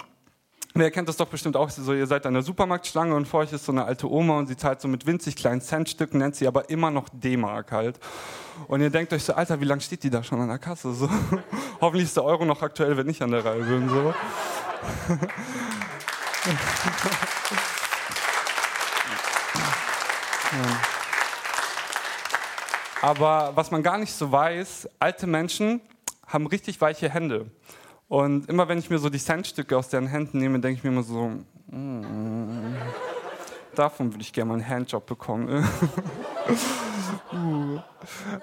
Wer 0.74 0.90
kennt 0.90 1.08
das 1.08 1.16
doch 1.16 1.28
bestimmt 1.28 1.56
auch 1.56 1.70
so, 1.70 1.94
ihr 1.94 2.06
seid 2.06 2.26
an 2.26 2.34
der 2.34 2.42
Supermarktschlange 2.42 3.14
und 3.14 3.26
vor 3.26 3.40
euch 3.40 3.52
ist 3.52 3.64
so 3.64 3.72
eine 3.72 3.84
alte 3.84 4.10
Oma 4.10 4.38
und 4.38 4.46
sie 4.46 4.56
zahlt 4.56 4.80
so 4.80 4.86
mit 4.86 5.06
winzig 5.06 5.34
kleinen 5.34 5.60
Centstücken, 5.60 6.18
nennt 6.18 6.36
sie 6.36 6.46
aber 6.46 6.68
immer 6.70 6.90
noch 6.90 7.08
D-Mark 7.08 7.72
halt. 7.72 7.98
Und 8.66 8.80
ihr 8.80 8.90
denkt 8.90 9.12
euch 9.12 9.24
so, 9.24 9.32
Alter, 9.32 9.60
wie 9.60 9.64
lange 9.64 9.80
steht 9.80 10.02
die 10.02 10.10
da 10.10 10.22
schon 10.22 10.40
an 10.40 10.48
der 10.48 10.58
Kasse? 10.58 10.92
So. 10.92 11.08
Hoffentlich 11.80 12.06
ist 12.06 12.16
der 12.16 12.24
Euro 12.24 12.44
noch 12.44 12.60
aktuell, 12.62 12.96
wenn 12.96 13.08
ich 13.08 13.22
an 13.22 13.30
der 13.30 13.44
Reihe 13.44 13.62
bin. 13.62 13.88
So. 13.88 14.14
Aber 23.00 23.52
was 23.54 23.70
man 23.70 23.82
gar 23.82 23.96
nicht 23.98 24.12
so 24.12 24.30
weiß, 24.30 24.88
alte 24.98 25.26
Menschen 25.26 25.80
haben 26.26 26.46
richtig 26.46 26.80
weiche 26.80 27.08
Hände. 27.08 27.50
Und 28.08 28.48
immer 28.48 28.68
wenn 28.68 28.78
ich 28.78 28.88
mir 28.88 28.98
so 28.98 29.10
die 29.10 29.18
Centstücke 29.18 29.76
aus 29.76 29.88
deren 29.88 30.06
Händen 30.06 30.38
nehme, 30.38 30.60
denke 30.60 30.78
ich 30.78 30.84
mir 30.84 30.90
immer 30.90 31.02
so, 31.02 31.30
mm, 31.70 32.76
davon 33.74 34.12
würde 34.12 34.22
ich 34.22 34.32
gerne 34.32 34.48
mal 34.48 34.54
einen 34.54 34.68
Handjob 34.68 35.06
bekommen. 35.06 35.66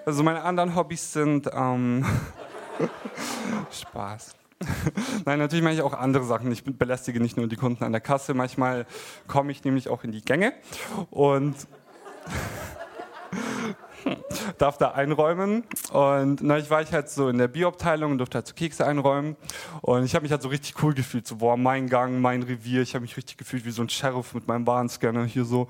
Also 0.06 0.24
meine 0.24 0.44
anderen 0.44 0.76
Hobbys 0.76 1.14
sind 1.14 1.50
ähm, 1.54 2.06
Spaß. 3.72 4.36
Nein, 5.26 5.40
natürlich 5.40 5.64
mache 5.64 5.74
ich 5.74 5.82
auch 5.82 5.94
andere 5.94 6.24
Sachen. 6.24 6.52
Ich 6.52 6.64
belästige 6.64 7.20
nicht 7.20 7.38
nur 7.38 7.48
die 7.48 7.56
Kunden 7.56 7.84
an 7.84 7.92
der 7.92 8.02
Kasse. 8.02 8.34
Manchmal 8.34 8.86
komme 9.28 9.52
ich 9.52 9.64
nämlich 9.64 9.90
auch 9.90 10.04
in 10.04 10.12
die 10.12 10.22
Gänge 10.22 10.54
und 11.12 11.56
darf 14.58 14.78
da 14.78 14.92
einräumen. 14.92 15.64
Und 15.92 16.42
neulich 16.42 16.70
war 16.70 16.82
ich 16.82 16.92
halt 16.92 17.10
so 17.10 17.30
in 17.30 17.38
der 17.38 17.48
Bioabteilung 17.48 18.12
und 18.12 18.18
durfte 18.18 18.36
halt 18.36 18.48
so 18.48 18.54
Kekse 18.54 18.86
einräumen. 18.86 19.36
Und 19.82 20.04
ich 20.04 20.16
habe 20.16 20.24
mich 20.24 20.32
halt 20.32 20.42
so 20.42 20.50
richtig 20.50 20.82
cool 20.84 20.94
gefühlt. 20.94 21.28
So, 21.28 21.38
boah, 21.38 21.58
mein 21.58 21.90
Gang, 21.90 22.22
mein 22.22 22.44
Revier. 22.44 22.82
Ich 22.82 22.96
habe 22.96 23.04
mich 23.04 23.18
richtig 23.18 23.38
gefühlt 23.38 23.66
wie 23.66 23.72
so 23.72 23.82
ein 23.82 23.90
Sheriff 23.90 24.34
mit 24.34 24.48
meinem 24.48 24.68
Warnscanner 24.68 25.26
hier 25.26 25.46
so. 25.46 25.68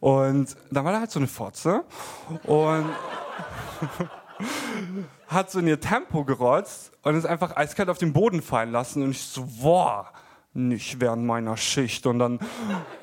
Und 0.00 0.56
dann 0.70 0.84
war 0.84 0.92
da 0.92 1.00
halt 1.00 1.10
so 1.10 1.18
eine 1.18 1.28
Fotze. 1.28 1.84
Und 2.44 2.86
hat 5.28 5.50
so 5.50 5.58
in 5.58 5.66
ihr 5.66 5.80
Tempo 5.80 6.24
gerotzt 6.24 6.92
und 7.02 7.16
ist 7.16 7.26
einfach 7.26 7.56
eiskalt 7.56 7.88
auf 7.88 7.98
den 7.98 8.12
Boden 8.12 8.42
fallen 8.42 8.72
lassen. 8.72 9.02
Und 9.02 9.10
ich 9.10 9.22
so, 9.22 9.46
boah, 9.60 10.10
nicht 10.54 11.00
während 11.00 11.24
meiner 11.24 11.56
Schicht. 11.56 12.06
Und 12.06 12.20
dann 12.20 12.38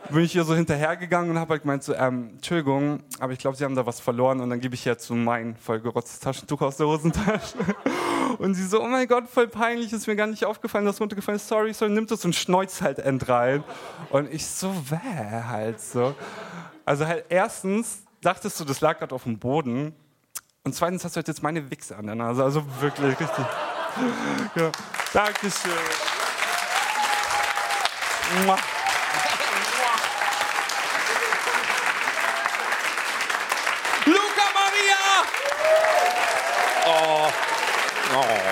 bin 0.09 0.23
ich 0.23 0.35
ihr 0.35 0.43
so 0.43 0.55
hinterhergegangen 0.55 1.31
und 1.31 1.39
habe 1.39 1.51
halt 1.51 1.61
gemeint 1.61 1.83
so, 1.83 1.93
ähm, 1.93 2.31
Entschuldigung, 2.35 3.01
aber 3.19 3.33
ich 3.33 3.39
glaube, 3.39 3.57
Sie 3.57 3.65
haben 3.65 3.75
da 3.75 3.85
was 3.85 3.99
verloren. 3.99 4.39
Und 4.39 4.49
dann 4.49 4.59
gebe 4.59 4.73
ich 4.73 4.85
jetzt 4.85 5.05
so 5.05 5.13
mein 5.13 5.55
vollgerotztes 5.57 6.19
Taschentuch 6.19 6.61
aus 6.61 6.77
der 6.77 6.87
Hosentasche. 6.87 7.57
Und 8.37 8.55
sie 8.55 8.65
so, 8.65 8.81
oh 8.81 8.87
mein 8.87 9.07
Gott, 9.07 9.27
voll 9.27 9.47
peinlich, 9.47 9.91
ist 9.91 10.07
mir 10.07 10.15
gar 10.15 10.27
nicht 10.27 10.45
aufgefallen, 10.45 10.85
dass 10.85 11.01
runtergefallen 11.01 11.35
ist. 11.35 11.47
Sorry, 11.47 11.73
sorry, 11.73 11.91
nimmt 11.91 12.11
es 12.11 12.23
und 12.23 12.35
schneuzt 12.35 12.81
halt 12.81 12.99
endrein. 12.99 13.63
Und 14.09 14.33
ich 14.33 14.47
so, 14.47 14.73
wäh, 14.89 15.43
halt 15.47 15.81
so. 15.81 16.15
Also 16.85 17.05
halt 17.05 17.25
erstens 17.29 18.03
dachtest 18.21 18.59
du, 18.59 18.65
das 18.65 18.81
lag 18.81 18.99
gerade 18.99 19.13
auf 19.13 19.23
dem 19.23 19.37
Boden. 19.37 19.93
Und 20.63 20.73
zweitens 20.73 21.03
hast 21.03 21.15
du 21.15 21.17
halt 21.17 21.27
jetzt 21.27 21.43
meine 21.43 21.69
Wichse 21.69 21.97
an 21.97 22.05
der 22.05 22.15
Nase. 22.15 22.43
Also 22.43 22.63
wirklich, 22.79 23.19
richtig. 23.19 23.45
Ja. 24.55 24.71
Dankeschön. 25.11 25.71
Luca 34.05 34.45
Maria! 34.53 35.03
Oh. 36.87 37.31
Oh. 38.15 38.51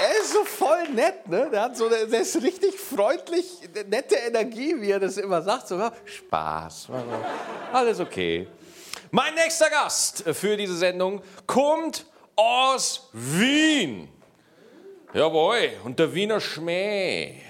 Er 0.00 0.20
ist 0.20 0.32
so 0.32 0.44
voll 0.44 0.88
nett, 0.90 1.26
ne? 1.28 1.48
Der, 1.50 1.62
hat 1.62 1.76
so, 1.76 1.88
der 1.88 2.20
ist 2.20 2.40
richtig 2.40 2.78
freundlich, 2.78 3.44
nette 3.88 4.14
Energie, 4.14 4.80
wie 4.80 4.92
er 4.92 5.00
das 5.00 5.16
immer 5.16 5.42
sagt. 5.42 5.66
So, 5.68 5.90
Spaß. 6.04 6.88
Alles 7.72 7.98
okay. 7.98 8.46
Mein 9.10 9.34
nächster 9.34 9.68
Gast 9.70 10.22
für 10.34 10.56
diese 10.56 10.76
Sendung 10.76 11.20
kommt 11.46 12.06
aus 12.36 13.10
Wien. 13.12 14.08
Jawohl, 15.14 15.70
und 15.84 15.98
der 15.98 16.14
Wiener 16.14 16.38
Schmäh. 16.38 17.40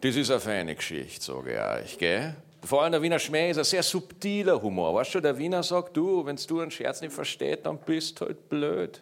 Das 0.00 0.16
ist 0.16 0.30
eine 0.30 0.40
feine 0.40 0.74
Geschichte, 0.74 1.24
sage 1.24 1.54
ich 1.54 1.60
euch, 1.60 1.98
gell? 1.98 2.34
Vor 2.64 2.82
allem 2.82 2.92
der 2.92 3.02
Wiener 3.02 3.20
Schmäh 3.20 3.50
ist 3.50 3.58
ein 3.58 3.64
sehr 3.64 3.82
subtiler 3.82 4.60
Humor. 4.60 4.94
Weißt 4.94 5.14
du, 5.14 5.20
der 5.20 5.38
Wiener 5.38 5.62
sagt, 5.62 5.96
du, 5.96 6.26
wenn 6.26 6.36
du 6.36 6.60
einen 6.60 6.70
Scherz 6.70 7.00
nicht 7.00 7.12
verstehst, 7.12 7.60
dann 7.64 7.78
bist 7.78 8.20
du 8.20 8.26
halt 8.26 8.48
blöd. 8.48 9.00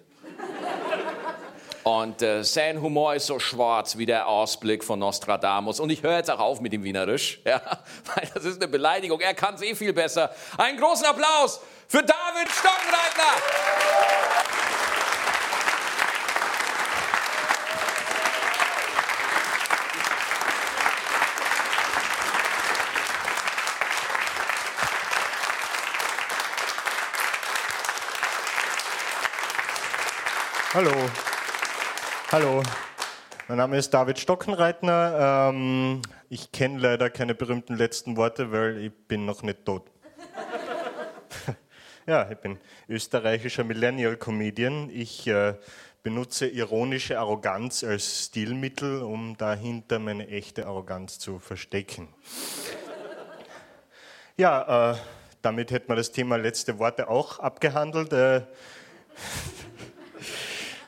Und 1.85 2.23
äh, 2.23 2.45
sein 2.45 2.81
Humor 2.81 3.15
ist 3.15 3.27
so 3.27 3.39
schwarz 3.39 3.97
wie 3.97 4.07
der 4.07 4.29
Ausblick 4.29 4.85
von 4.85 4.99
Nostradamus. 4.99 5.81
Und 5.81 5.91
ich 5.91 6.03
höre 6.03 6.19
jetzt 6.19 6.31
auch 6.31 6.39
auf 6.39 6.61
mit 6.61 6.73
dem 6.73 6.85
Wienerisch, 6.85 7.41
ja, 7.45 7.61
weil 8.15 8.29
das 8.35 8.45
ist 8.45 8.63
eine 8.63 8.69
Beleidigung. 8.69 9.21
Er 9.21 9.35
kann 9.35 9.55
es 9.55 9.63
eh 9.63 9.75
viel 9.75 9.93
besser. 9.93 10.31
Einen 10.59 10.79
großen 10.79 11.07
Applaus 11.07 11.61
für 11.89 12.03
David 12.03 12.49
Stockenreitner. 12.51 14.52
Hallo. 30.75 30.91
Hallo. 32.31 32.63
Mein 33.47 33.59
Name 33.59 33.77
ist 33.77 33.91
David 33.91 34.19
Stockenreitner. 34.19 35.51
Ähm, 35.51 36.01
ich 36.31 36.51
kenne 36.51 36.79
leider 36.79 37.11
keine 37.11 37.35
berühmten 37.35 37.77
letzten 37.77 38.17
Worte, 38.17 38.53
weil 38.53 38.79
ich 38.79 38.93
bin 39.07 39.27
noch 39.27 39.43
nicht 39.43 39.67
tot. 39.67 39.91
ja, 42.07 42.31
ich 42.31 42.39
bin 42.39 42.59
österreichischer 42.89 43.65
Millennial 43.65 44.17
Comedian. 44.17 44.89
Ich 44.89 45.27
äh, 45.27 45.57
benutze 46.03 46.47
ironische 46.47 47.19
Arroganz 47.19 47.85
als 47.85 48.25
Stilmittel, 48.29 49.03
um 49.03 49.37
dahinter 49.37 49.99
meine 49.99 50.27
echte 50.29 50.67
Arroganz 50.67 51.19
zu 51.19 51.39
verstecken. 51.39 52.09
Ja, 54.39 54.93
äh, 54.93 54.97
damit 55.43 55.71
hätten 55.71 55.91
wir 55.91 55.97
das 55.97 56.13
Thema 56.13 56.37
letzte 56.37 56.79
Worte 56.79 57.11
auch 57.11 57.41
abgehandelt. 57.41 58.15
Äh, 58.15 58.47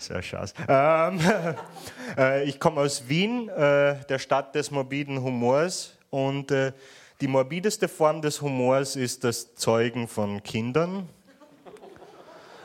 sehr 0.07 0.23
Spaß. 0.23 0.55
Ähm, 0.69 1.21
äh, 2.19 2.45
ich 2.45 2.61
komme 2.61 2.81
aus 2.81 3.09
Wien, 3.09 3.49
äh, 3.49 3.97
der 4.09 4.19
Stadt 4.19 4.55
des 4.55 4.71
morbiden 4.71 5.23
Humors. 5.23 5.97
Und 6.11 6.51
äh, 6.51 6.73
die 7.21 7.29
morbideste 7.29 7.89
Form 7.89 8.23
des 8.23 8.41
Humors 8.41 8.97
ist 8.97 9.25
das 9.25 9.55
Zeugen 9.55 10.09
von 10.09 10.43
Kindern. 10.43 11.09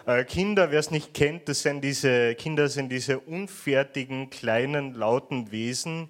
Äh, 0.06 0.23
Kinder, 0.25 0.71
wer 0.71 0.80
es 0.80 0.91
nicht 0.91 1.13
kennt, 1.13 1.49
das 1.49 1.62
sind 1.62 1.82
diese 1.84 2.36
Kinder 2.36 2.67
sind 2.67 2.89
diese 2.89 3.19
unfertigen, 3.19 4.30
kleinen, 4.30 4.93
lauten 4.93 5.52
Wesen, 5.52 6.10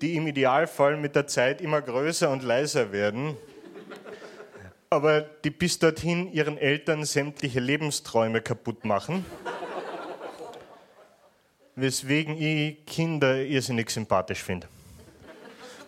die 0.00 0.16
im 0.16 0.26
Idealfall 0.26 0.96
mit 0.96 1.14
der 1.14 1.26
Zeit 1.26 1.60
immer 1.60 1.80
größer 1.80 2.30
und 2.30 2.42
leiser 2.42 2.92
werden 2.92 3.36
aber 4.92 5.22
die 5.22 5.48
bis 5.48 5.78
dorthin 5.78 6.30
ihren 6.30 6.58
Eltern 6.58 7.06
sämtliche 7.06 7.60
Lebensträume 7.60 8.42
kaputt 8.42 8.84
machen 8.84 9.24
weswegen 11.76 12.36
ich 12.40 12.84
Kinder 12.86 13.42
irrsinnig 13.42 13.90
sympathisch 13.90 14.42
finde. 14.42 14.68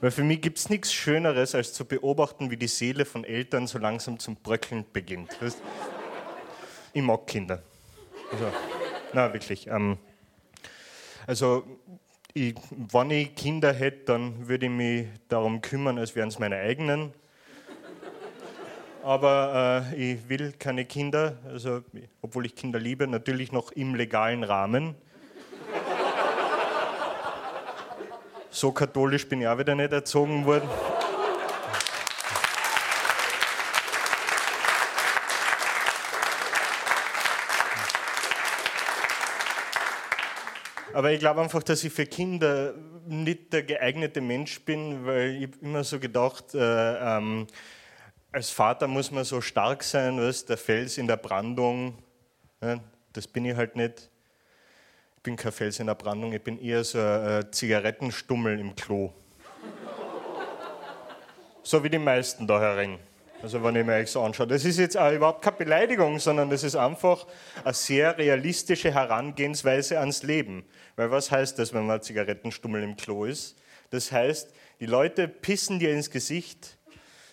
Weil 0.00 0.10
für 0.10 0.24
mich 0.24 0.40
gibt 0.40 0.58
es 0.58 0.68
nichts 0.68 0.92
Schöneres, 0.92 1.54
als 1.54 1.72
zu 1.72 1.84
beobachten, 1.84 2.50
wie 2.50 2.56
die 2.56 2.68
Seele 2.68 3.04
von 3.04 3.24
Eltern 3.24 3.66
so 3.66 3.78
langsam 3.78 4.18
zum 4.18 4.36
Bröckeln 4.36 4.84
beginnt. 4.92 5.30
Ich 6.92 7.02
mag 7.02 7.26
Kinder. 7.26 7.62
Also, 8.30 8.52
na, 9.12 9.32
wirklich. 9.32 9.66
Ähm, 9.66 9.98
also, 11.26 11.64
ich, 12.34 12.54
wenn 12.92 13.10
ich 13.10 13.34
Kinder 13.34 13.72
hätte, 13.72 14.04
dann 14.06 14.48
würde 14.48 14.66
ich 14.66 14.72
mich 14.72 15.06
darum 15.28 15.60
kümmern, 15.60 15.98
als 15.98 16.14
wären 16.14 16.28
es 16.28 16.38
meine 16.38 16.56
eigenen. 16.56 17.12
Aber 19.02 19.90
äh, 19.92 20.12
ich 20.12 20.28
will 20.28 20.52
keine 20.58 20.84
Kinder, 20.84 21.38
also, 21.46 21.82
obwohl 22.22 22.46
ich 22.46 22.54
Kinder 22.54 22.78
liebe, 22.78 23.06
natürlich 23.06 23.52
noch 23.52 23.70
im 23.72 23.94
legalen 23.94 24.44
Rahmen. 24.44 24.96
So 28.54 28.70
katholisch 28.70 29.28
bin 29.28 29.40
ich 29.40 29.48
auch 29.48 29.58
wieder 29.58 29.74
nicht 29.74 29.90
erzogen 29.90 30.46
worden. 30.46 30.68
Aber 40.92 41.10
ich 41.10 41.18
glaube 41.18 41.40
einfach, 41.40 41.64
dass 41.64 41.82
ich 41.82 41.92
für 41.92 42.06
Kinder 42.06 42.74
nicht 43.08 43.52
der 43.52 43.64
geeignete 43.64 44.20
Mensch 44.20 44.64
bin, 44.64 45.04
weil 45.04 45.42
ich 45.42 45.60
immer 45.60 45.82
so 45.82 45.98
gedacht, 45.98 46.54
äh, 46.54 47.16
ähm, 47.16 47.48
als 48.30 48.50
Vater 48.50 48.86
muss 48.86 49.10
man 49.10 49.24
so 49.24 49.40
stark 49.40 49.82
sein, 49.82 50.16
was 50.20 50.44
der 50.44 50.58
Fels 50.58 50.96
in 50.96 51.08
der 51.08 51.16
Brandung. 51.16 51.98
Ja, 52.62 52.78
das 53.12 53.26
bin 53.26 53.46
ich 53.46 53.56
halt 53.56 53.74
nicht 53.74 54.10
bin 55.24 55.36
kein 55.36 55.52
Fels 55.52 55.80
in 55.80 55.86
der 55.86 55.94
Brandung, 55.94 56.34
ich 56.34 56.42
bin 56.42 56.60
eher 56.60 56.84
so 56.84 56.98
ein 56.98 57.50
Zigarettenstummel 57.50 58.60
im 58.60 58.76
Klo. 58.76 59.10
so 61.62 61.82
wie 61.82 61.88
die 61.88 61.98
meisten 61.98 62.46
da 62.46 62.60
herin. 62.60 62.98
Also 63.42 63.62
wenn 63.64 63.74
ich 63.74 63.86
mir 63.86 63.94
euch 63.94 64.10
so 64.10 64.22
anschaue. 64.22 64.46
Das 64.46 64.66
ist 64.66 64.78
jetzt 64.78 64.98
auch 64.98 65.10
überhaupt 65.10 65.40
keine 65.40 65.56
Beleidigung, 65.56 66.18
sondern 66.18 66.50
das 66.50 66.62
ist 66.62 66.76
einfach 66.76 67.26
eine 67.64 67.72
sehr 67.72 68.16
realistische 68.18 68.92
Herangehensweise 68.92 69.98
ans 69.98 70.22
Leben. 70.22 70.62
Weil 70.94 71.10
was 71.10 71.30
heißt 71.30 71.58
das, 71.58 71.72
wenn 71.72 71.86
man 71.86 72.02
Zigarettenstummel 72.02 72.82
im 72.82 72.94
Klo 72.94 73.24
ist? 73.24 73.56
Das 73.88 74.12
heißt, 74.12 74.52
die 74.80 74.86
Leute 74.86 75.26
pissen 75.26 75.78
dir 75.78 75.92
ins 75.92 76.10
Gesicht, 76.10 76.76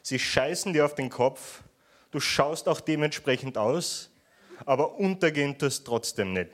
sie 0.02 0.18
scheißen 0.18 0.72
dir 0.72 0.86
auf 0.86 0.96
den 0.96 1.10
Kopf, 1.10 1.62
du 2.12 2.22
schaust 2.22 2.70
auch 2.70 2.80
dementsprechend 2.80 3.58
aus, 3.58 4.10
aber 4.66 4.98
untergehen 4.98 5.58
tust 5.58 5.86
trotzdem 5.86 6.32
nicht. 6.32 6.52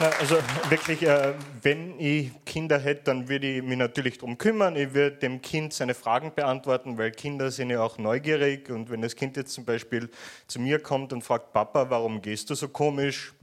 Also 0.00 0.38
wirklich, 0.70 1.02
äh, 1.02 1.34
wenn 1.60 2.00
ich 2.00 2.30
Kinder 2.46 2.78
hätte, 2.78 3.02
dann 3.04 3.28
würde 3.28 3.46
ich 3.58 3.62
mich 3.62 3.76
natürlich 3.76 4.16
darum 4.16 4.38
kümmern. 4.38 4.74
Ich 4.74 4.94
würde 4.94 5.18
dem 5.18 5.42
Kind 5.42 5.74
seine 5.74 5.92
Fragen 5.92 6.32
beantworten, 6.34 6.96
weil 6.96 7.10
Kinder 7.10 7.50
sind 7.50 7.68
ja 7.68 7.82
auch 7.82 7.98
neugierig. 7.98 8.70
Und 8.70 8.88
wenn 8.88 9.02
das 9.02 9.14
Kind 9.14 9.36
jetzt 9.36 9.52
zum 9.52 9.66
Beispiel 9.66 10.08
zu 10.46 10.58
mir 10.58 10.78
kommt 10.82 11.12
und 11.12 11.20
fragt, 11.20 11.52
Papa, 11.52 11.90
warum 11.90 12.22
gehst 12.22 12.48
du 12.48 12.54
so 12.54 12.68
komisch? 12.68 13.34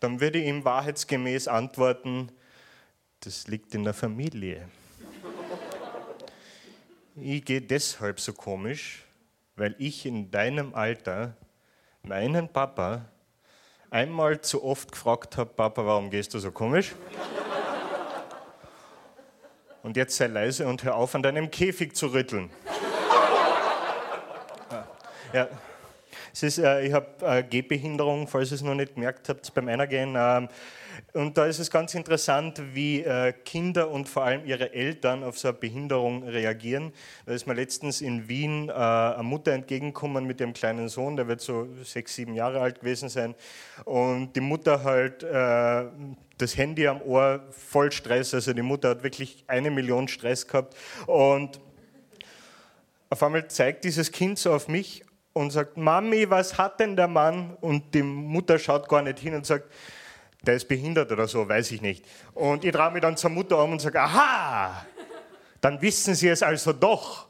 Dann 0.00 0.20
würde 0.20 0.40
ich 0.40 0.46
ihm 0.46 0.62
wahrheitsgemäß 0.62 1.48
antworten, 1.48 2.30
das 3.20 3.48
liegt 3.48 3.74
in 3.74 3.82
der 3.82 3.94
Familie. 3.94 4.68
Ich 7.14 7.42
gehe 7.46 7.62
deshalb 7.62 8.20
so 8.20 8.34
komisch, 8.34 9.06
weil 9.56 9.74
ich 9.78 10.04
in 10.04 10.30
deinem 10.30 10.74
Alter 10.74 11.34
meinen 12.02 12.52
Papa 12.52 13.06
einmal 13.90 14.40
zu 14.40 14.64
oft 14.64 14.92
gefragt 14.92 15.36
habe, 15.36 15.50
Papa, 15.50 15.84
warum 15.86 16.10
gehst 16.10 16.34
du 16.34 16.38
so 16.38 16.50
komisch? 16.50 16.94
Und 19.82 19.96
jetzt 19.96 20.16
sei 20.16 20.26
leise 20.26 20.66
und 20.66 20.82
hör 20.82 20.96
auf, 20.96 21.14
an 21.14 21.22
deinem 21.22 21.50
Käfig 21.50 21.94
zu 21.94 22.08
rütteln. 22.08 22.50
ja. 25.32 25.48
Es 26.32 26.42
ist, 26.42 26.58
äh, 26.58 26.86
ich 26.86 26.92
habe 26.92 27.06
äh, 27.22 27.42
Gehbehinderung, 27.42 28.28
falls 28.28 28.50
ihr 28.50 28.56
es 28.56 28.62
noch 28.62 28.74
nicht 28.74 28.94
gemerkt 28.94 29.28
habt, 29.28 29.54
beim 29.54 29.68
Einergehen. 29.68 30.14
Ähm, 30.18 30.48
und 31.12 31.36
da 31.38 31.46
ist 31.46 31.58
es 31.58 31.70
ganz 31.70 31.94
interessant, 31.94 32.60
wie 32.74 33.02
äh, 33.02 33.32
Kinder 33.32 33.90
und 33.90 34.08
vor 34.08 34.24
allem 34.24 34.44
ihre 34.44 34.72
Eltern 34.72 35.22
auf 35.22 35.38
so 35.38 35.48
eine 35.48 35.56
Behinderung 35.56 36.24
reagieren. 36.24 36.92
Da 37.24 37.32
ist 37.32 37.46
mir 37.46 37.54
letztens 37.54 38.00
in 38.00 38.28
Wien 38.28 38.68
äh, 38.68 38.72
eine 38.72 39.22
Mutter 39.22 39.52
entgegengekommen 39.52 40.26
mit 40.26 40.40
ihrem 40.40 40.52
kleinen 40.52 40.88
Sohn, 40.88 41.16
der 41.16 41.28
wird 41.28 41.40
so 41.40 41.68
sechs, 41.82 42.14
sieben 42.14 42.34
Jahre 42.34 42.60
alt 42.60 42.80
gewesen 42.80 43.08
sein. 43.08 43.34
Und 43.84 44.34
die 44.36 44.40
Mutter 44.40 44.84
halt 44.84 45.22
äh, 45.22 45.84
das 46.38 46.56
Handy 46.56 46.86
am 46.86 47.00
Ohr, 47.02 47.44
voll 47.50 47.92
Stress. 47.92 48.34
Also 48.34 48.52
die 48.52 48.62
Mutter 48.62 48.90
hat 48.90 49.02
wirklich 49.02 49.44
eine 49.46 49.70
Million 49.70 50.08
Stress 50.08 50.46
gehabt. 50.46 50.76
Und 51.06 51.60
auf 53.08 53.22
einmal 53.22 53.48
zeigt 53.48 53.84
dieses 53.84 54.10
Kind 54.12 54.38
so 54.38 54.52
auf 54.52 54.68
mich 54.68 55.04
und 55.32 55.50
sagt, 55.50 55.76
Mami, 55.76 56.28
was 56.30 56.58
hat 56.58 56.80
denn 56.80 56.96
der 56.96 57.08
Mann? 57.08 57.56
Und 57.60 57.94
die 57.94 58.02
Mutter 58.02 58.58
schaut 58.58 58.88
gar 58.88 59.02
nicht 59.02 59.18
hin 59.18 59.34
und 59.34 59.46
sagt, 59.46 59.70
der 60.46 60.54
ist 60.54 60.68
behindert 60.68 61.10
oder 61.12 61.26
so, 61.26 61.48
weiß 61.48 61.72
ich 61.72 61.82
nicht. 61.82 62.04
Und 62.34 62.64
ich 62.64 62.72
traue 62.72 62.92
mich 62.92 63.02
dann 63.02 63.16
zur 63.16 63.30
Mutter 63.30 63.62
um 63.62 63.72
und 63.72 63.80
sage, 63.80 64.00
aha, 64.00 64.86
dann 65.60 65.80
wissen 65.82 66.14
Sie 66.14 66.28
es 66.28 66.42
also 66.42 66.72
doch. 66.72 67.26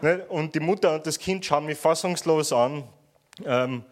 Ne? 0.00 0.24
Und 0.28 0.54
die 0.54 0.60
Mutter 0.60 0.94
und 0.94 1.06
das 1.06 1.18
Kind 1.18 1.44
schauen 1.44 1.66
mich 1.66 1.78
fassungslos 1.78 2.52
an. 2.52 2.84
Ähm, 3.44 3.84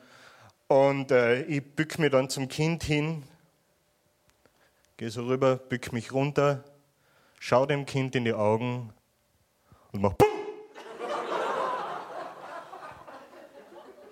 und 0.68 1.10
äh, 1.10 1.42
ich 1.42 1.62
bück 1.74 1.98
mich 1.98 2.10
dann 2.10 2.30
zum 2.30 2.48
Kind 2.48 2.82
hin, 2.84 3.24
gehe 4.96 5.10
so 5.10 5.24
rüber, 5.24 5.56
bück 5.56 5.92
mich 5.92 6.12
runter, 6.12 6.64
schau 7.38 7.66
dem 7.66 7.84
Kind 7.84 8.14
in 8.14 8.24
die 8.24 8.32
Augen 8.32 8.92
und 9.92 10.00
mach 10.00 10.14
BUM! 10.14 10.28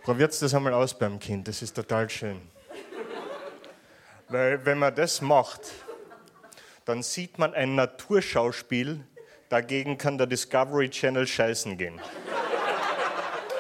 Probiert 0.03 0.43
das 0.43 0.55
einmal 0.55 0.75
aus 0.75 0.99
beim 0.99 1.19
Kind, 1.19 1.47
das 1.49 1.63
ist 1.63 1.75
total 1.75 2.11
schön. 2.11 2.41
Weil 4.31 4.65
wenn 4.65 4.79
man 4.79 4.95
das 4.95 5.21
macht, 5.21 5.73
dann 6.85 7.03
sieht 7.03 7.39
man 7.39 7.53
ein 7.53 7.75
Naturschauspiel, 7.75 9.05
dagegen 9.49 9.99
kann 9.99 10.19
der 10.19 10.29
Discovery 10.29 10.89
Channel 10.89 11.27
scheißen 11.27 11.77
gehen. 11.77 12.01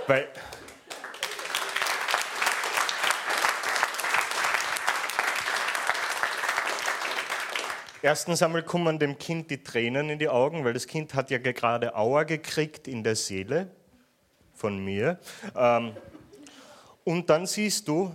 Weil 0.06 0.28
Erstens 8.02 8.42
einmal 8.42 8.62
kommen 8.62 8.98
dem 8.98 9.18
Kind 9.18 9.50
die 9.50 9.62
Tränen 9.62 10.08
in 10.08 10.18
die 10.18 10.28
Augen, 10.28 10.64
weil 10.64 10.72
das 10.72 10.86
Kind 10.86 11.14
hat 11.14 11.30
ja 11.30 11.38
gerade 11.38 11.94
Aua 11.96 12.22
gekriegt 12.22 12.88
in 12.88 13.04
der 13.04 13.16
Seele 13.16 13.70
von 14.54 14.82
mir. 14.82 15.18
Ähm, 15.54 15.94
und 17.04 17.28
dann 17.28 17.44
siehst 17.44 17.88
du, 17.88 18.14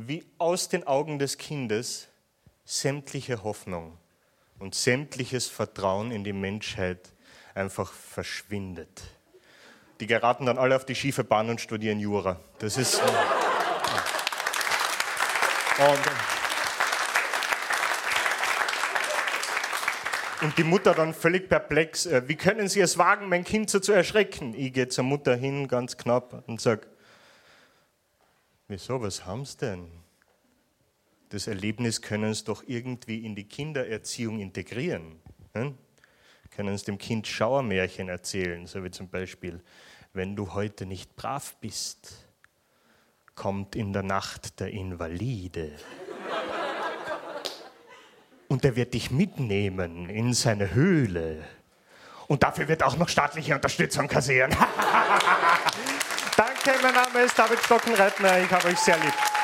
wie 0.00 0.24
aus 0.38 0.68
den 0.68 0.86
Augen 0.86 1.18
des 1.18 1.38
Kindes 1.38 2.06
sämtliche 2.64 3.42
Hoffnung 3.42 3.98
und 4.60 4.76
sämtliches 4.76 5.48
Vertrauen 5.48 6.12
in 6.12 6.22
die 6.22 6.32
Menschheit 6.32 7.12
einfach 7.52 7.92
verschwindet. 7.92 9.02
Die 9.98 10.06
geraten 10.06 10.46
dann 10.46 10.56
alle 10.56 10.76
auf 10.76 10.86
die 10.86 10.94
schiefe 10.94 11.24
Bahn 11.24 11.50
und 11.50 11.60
studieren 11.60 11.98
Jura. 11.98 12.38
Das 12.60 12.76
ist. 12.76 13.02
Und, 20.42 20.56
die 20.56 20.64
Mutter 20.64 20.94
dann 20.94 21.12
völlig 21.12 21.48
perplex. 21.48 22.06
Äh, 22.06 22.28
wie 22.28 22.36
können 22.36 22.68
Sie 22.68 22.80
es 22.80 22.98
wagen, 22.98 23.28
mein 23.28 23.42
Kind 23.42 23.68
so 23.68 23.80
zu 23.80 23.92
erschrecken? 23.92 24.54
Ich 24.56 24.72
gehe 24.72 24.86
zur 24.86 25.02
Mutter 25.02 25.34
hin, 25.34 25.66
ganz 25.66 25.96
knapp, 25.96 26.44
und 26.46 26.60
sage, 26.60 26.86
Wieso, 28.70 29.00
was 29.00 29.24
haben 29.24 29.46
sie 29.46 29.56
denn? 29.56 29.90
Das 31.30 31.46
Erlebnis 31.46 32.02
können 32.02 32.34
sie 32.34 32.44
doch 32.44 32.62
irgendwie 32.66 33.24
in 33.24 33.34
die 33.34 33.48
Kindererziehung 33.48 34.40
integrieren. 34.40 35.20
Ne? 35.54 35.74
Können 36.50 36.76
sie 36.76 36.84
dem 36.84 36.98
Kind 36.98 37.26
Schauermärchen 37.26 38.10
erzählen, 38.10 38.66
so 38.66 38.84
wie 38.84 38.90
zum 38.90 39.08
Beispiel, 39.08 39.62
wenn 40.12 40.36
du 40.36 40.52
heute 40.52 40.84
nicht 40.84 41.16
brav 41.16 41.56
bist, 41.62 42.28
kommt 43.34 43.74
in 43.74 43.94
der 43.94 44.02
Nacht 44.02 44.60
der 44.60 44.68
Invalide. 44.68 45.72
Und 48.48 48.66
er 48.66 48.76
wird 48.76 48.92
dich 48.92 49.10
mitnehmen 49.10 50.10
in 50.10 50.34
seine 50.34 50.74
Höhle. 50.74 51.42
Und 52.26 52.42
dafür 52.42 52.68
wird 52.68 52.82
auch 52.82 52.98
noch 52.98 53.08
staatliche 53.08 53.54
Unterstützung 53.54 54.08
kassieren. 54.08 54.54
Danke, 56.68 56.82
mein 56.82 56.92
Name 56.92 57.20
ist 57.24 57.38
David 57.38 57.60
Stockenreitner. 57.64 58.40
Ich 58.40 58.52
habe 58.52 58.68
euch 58.68 58.78
sehr 58.78 58.98
lieb. 58.98 59.37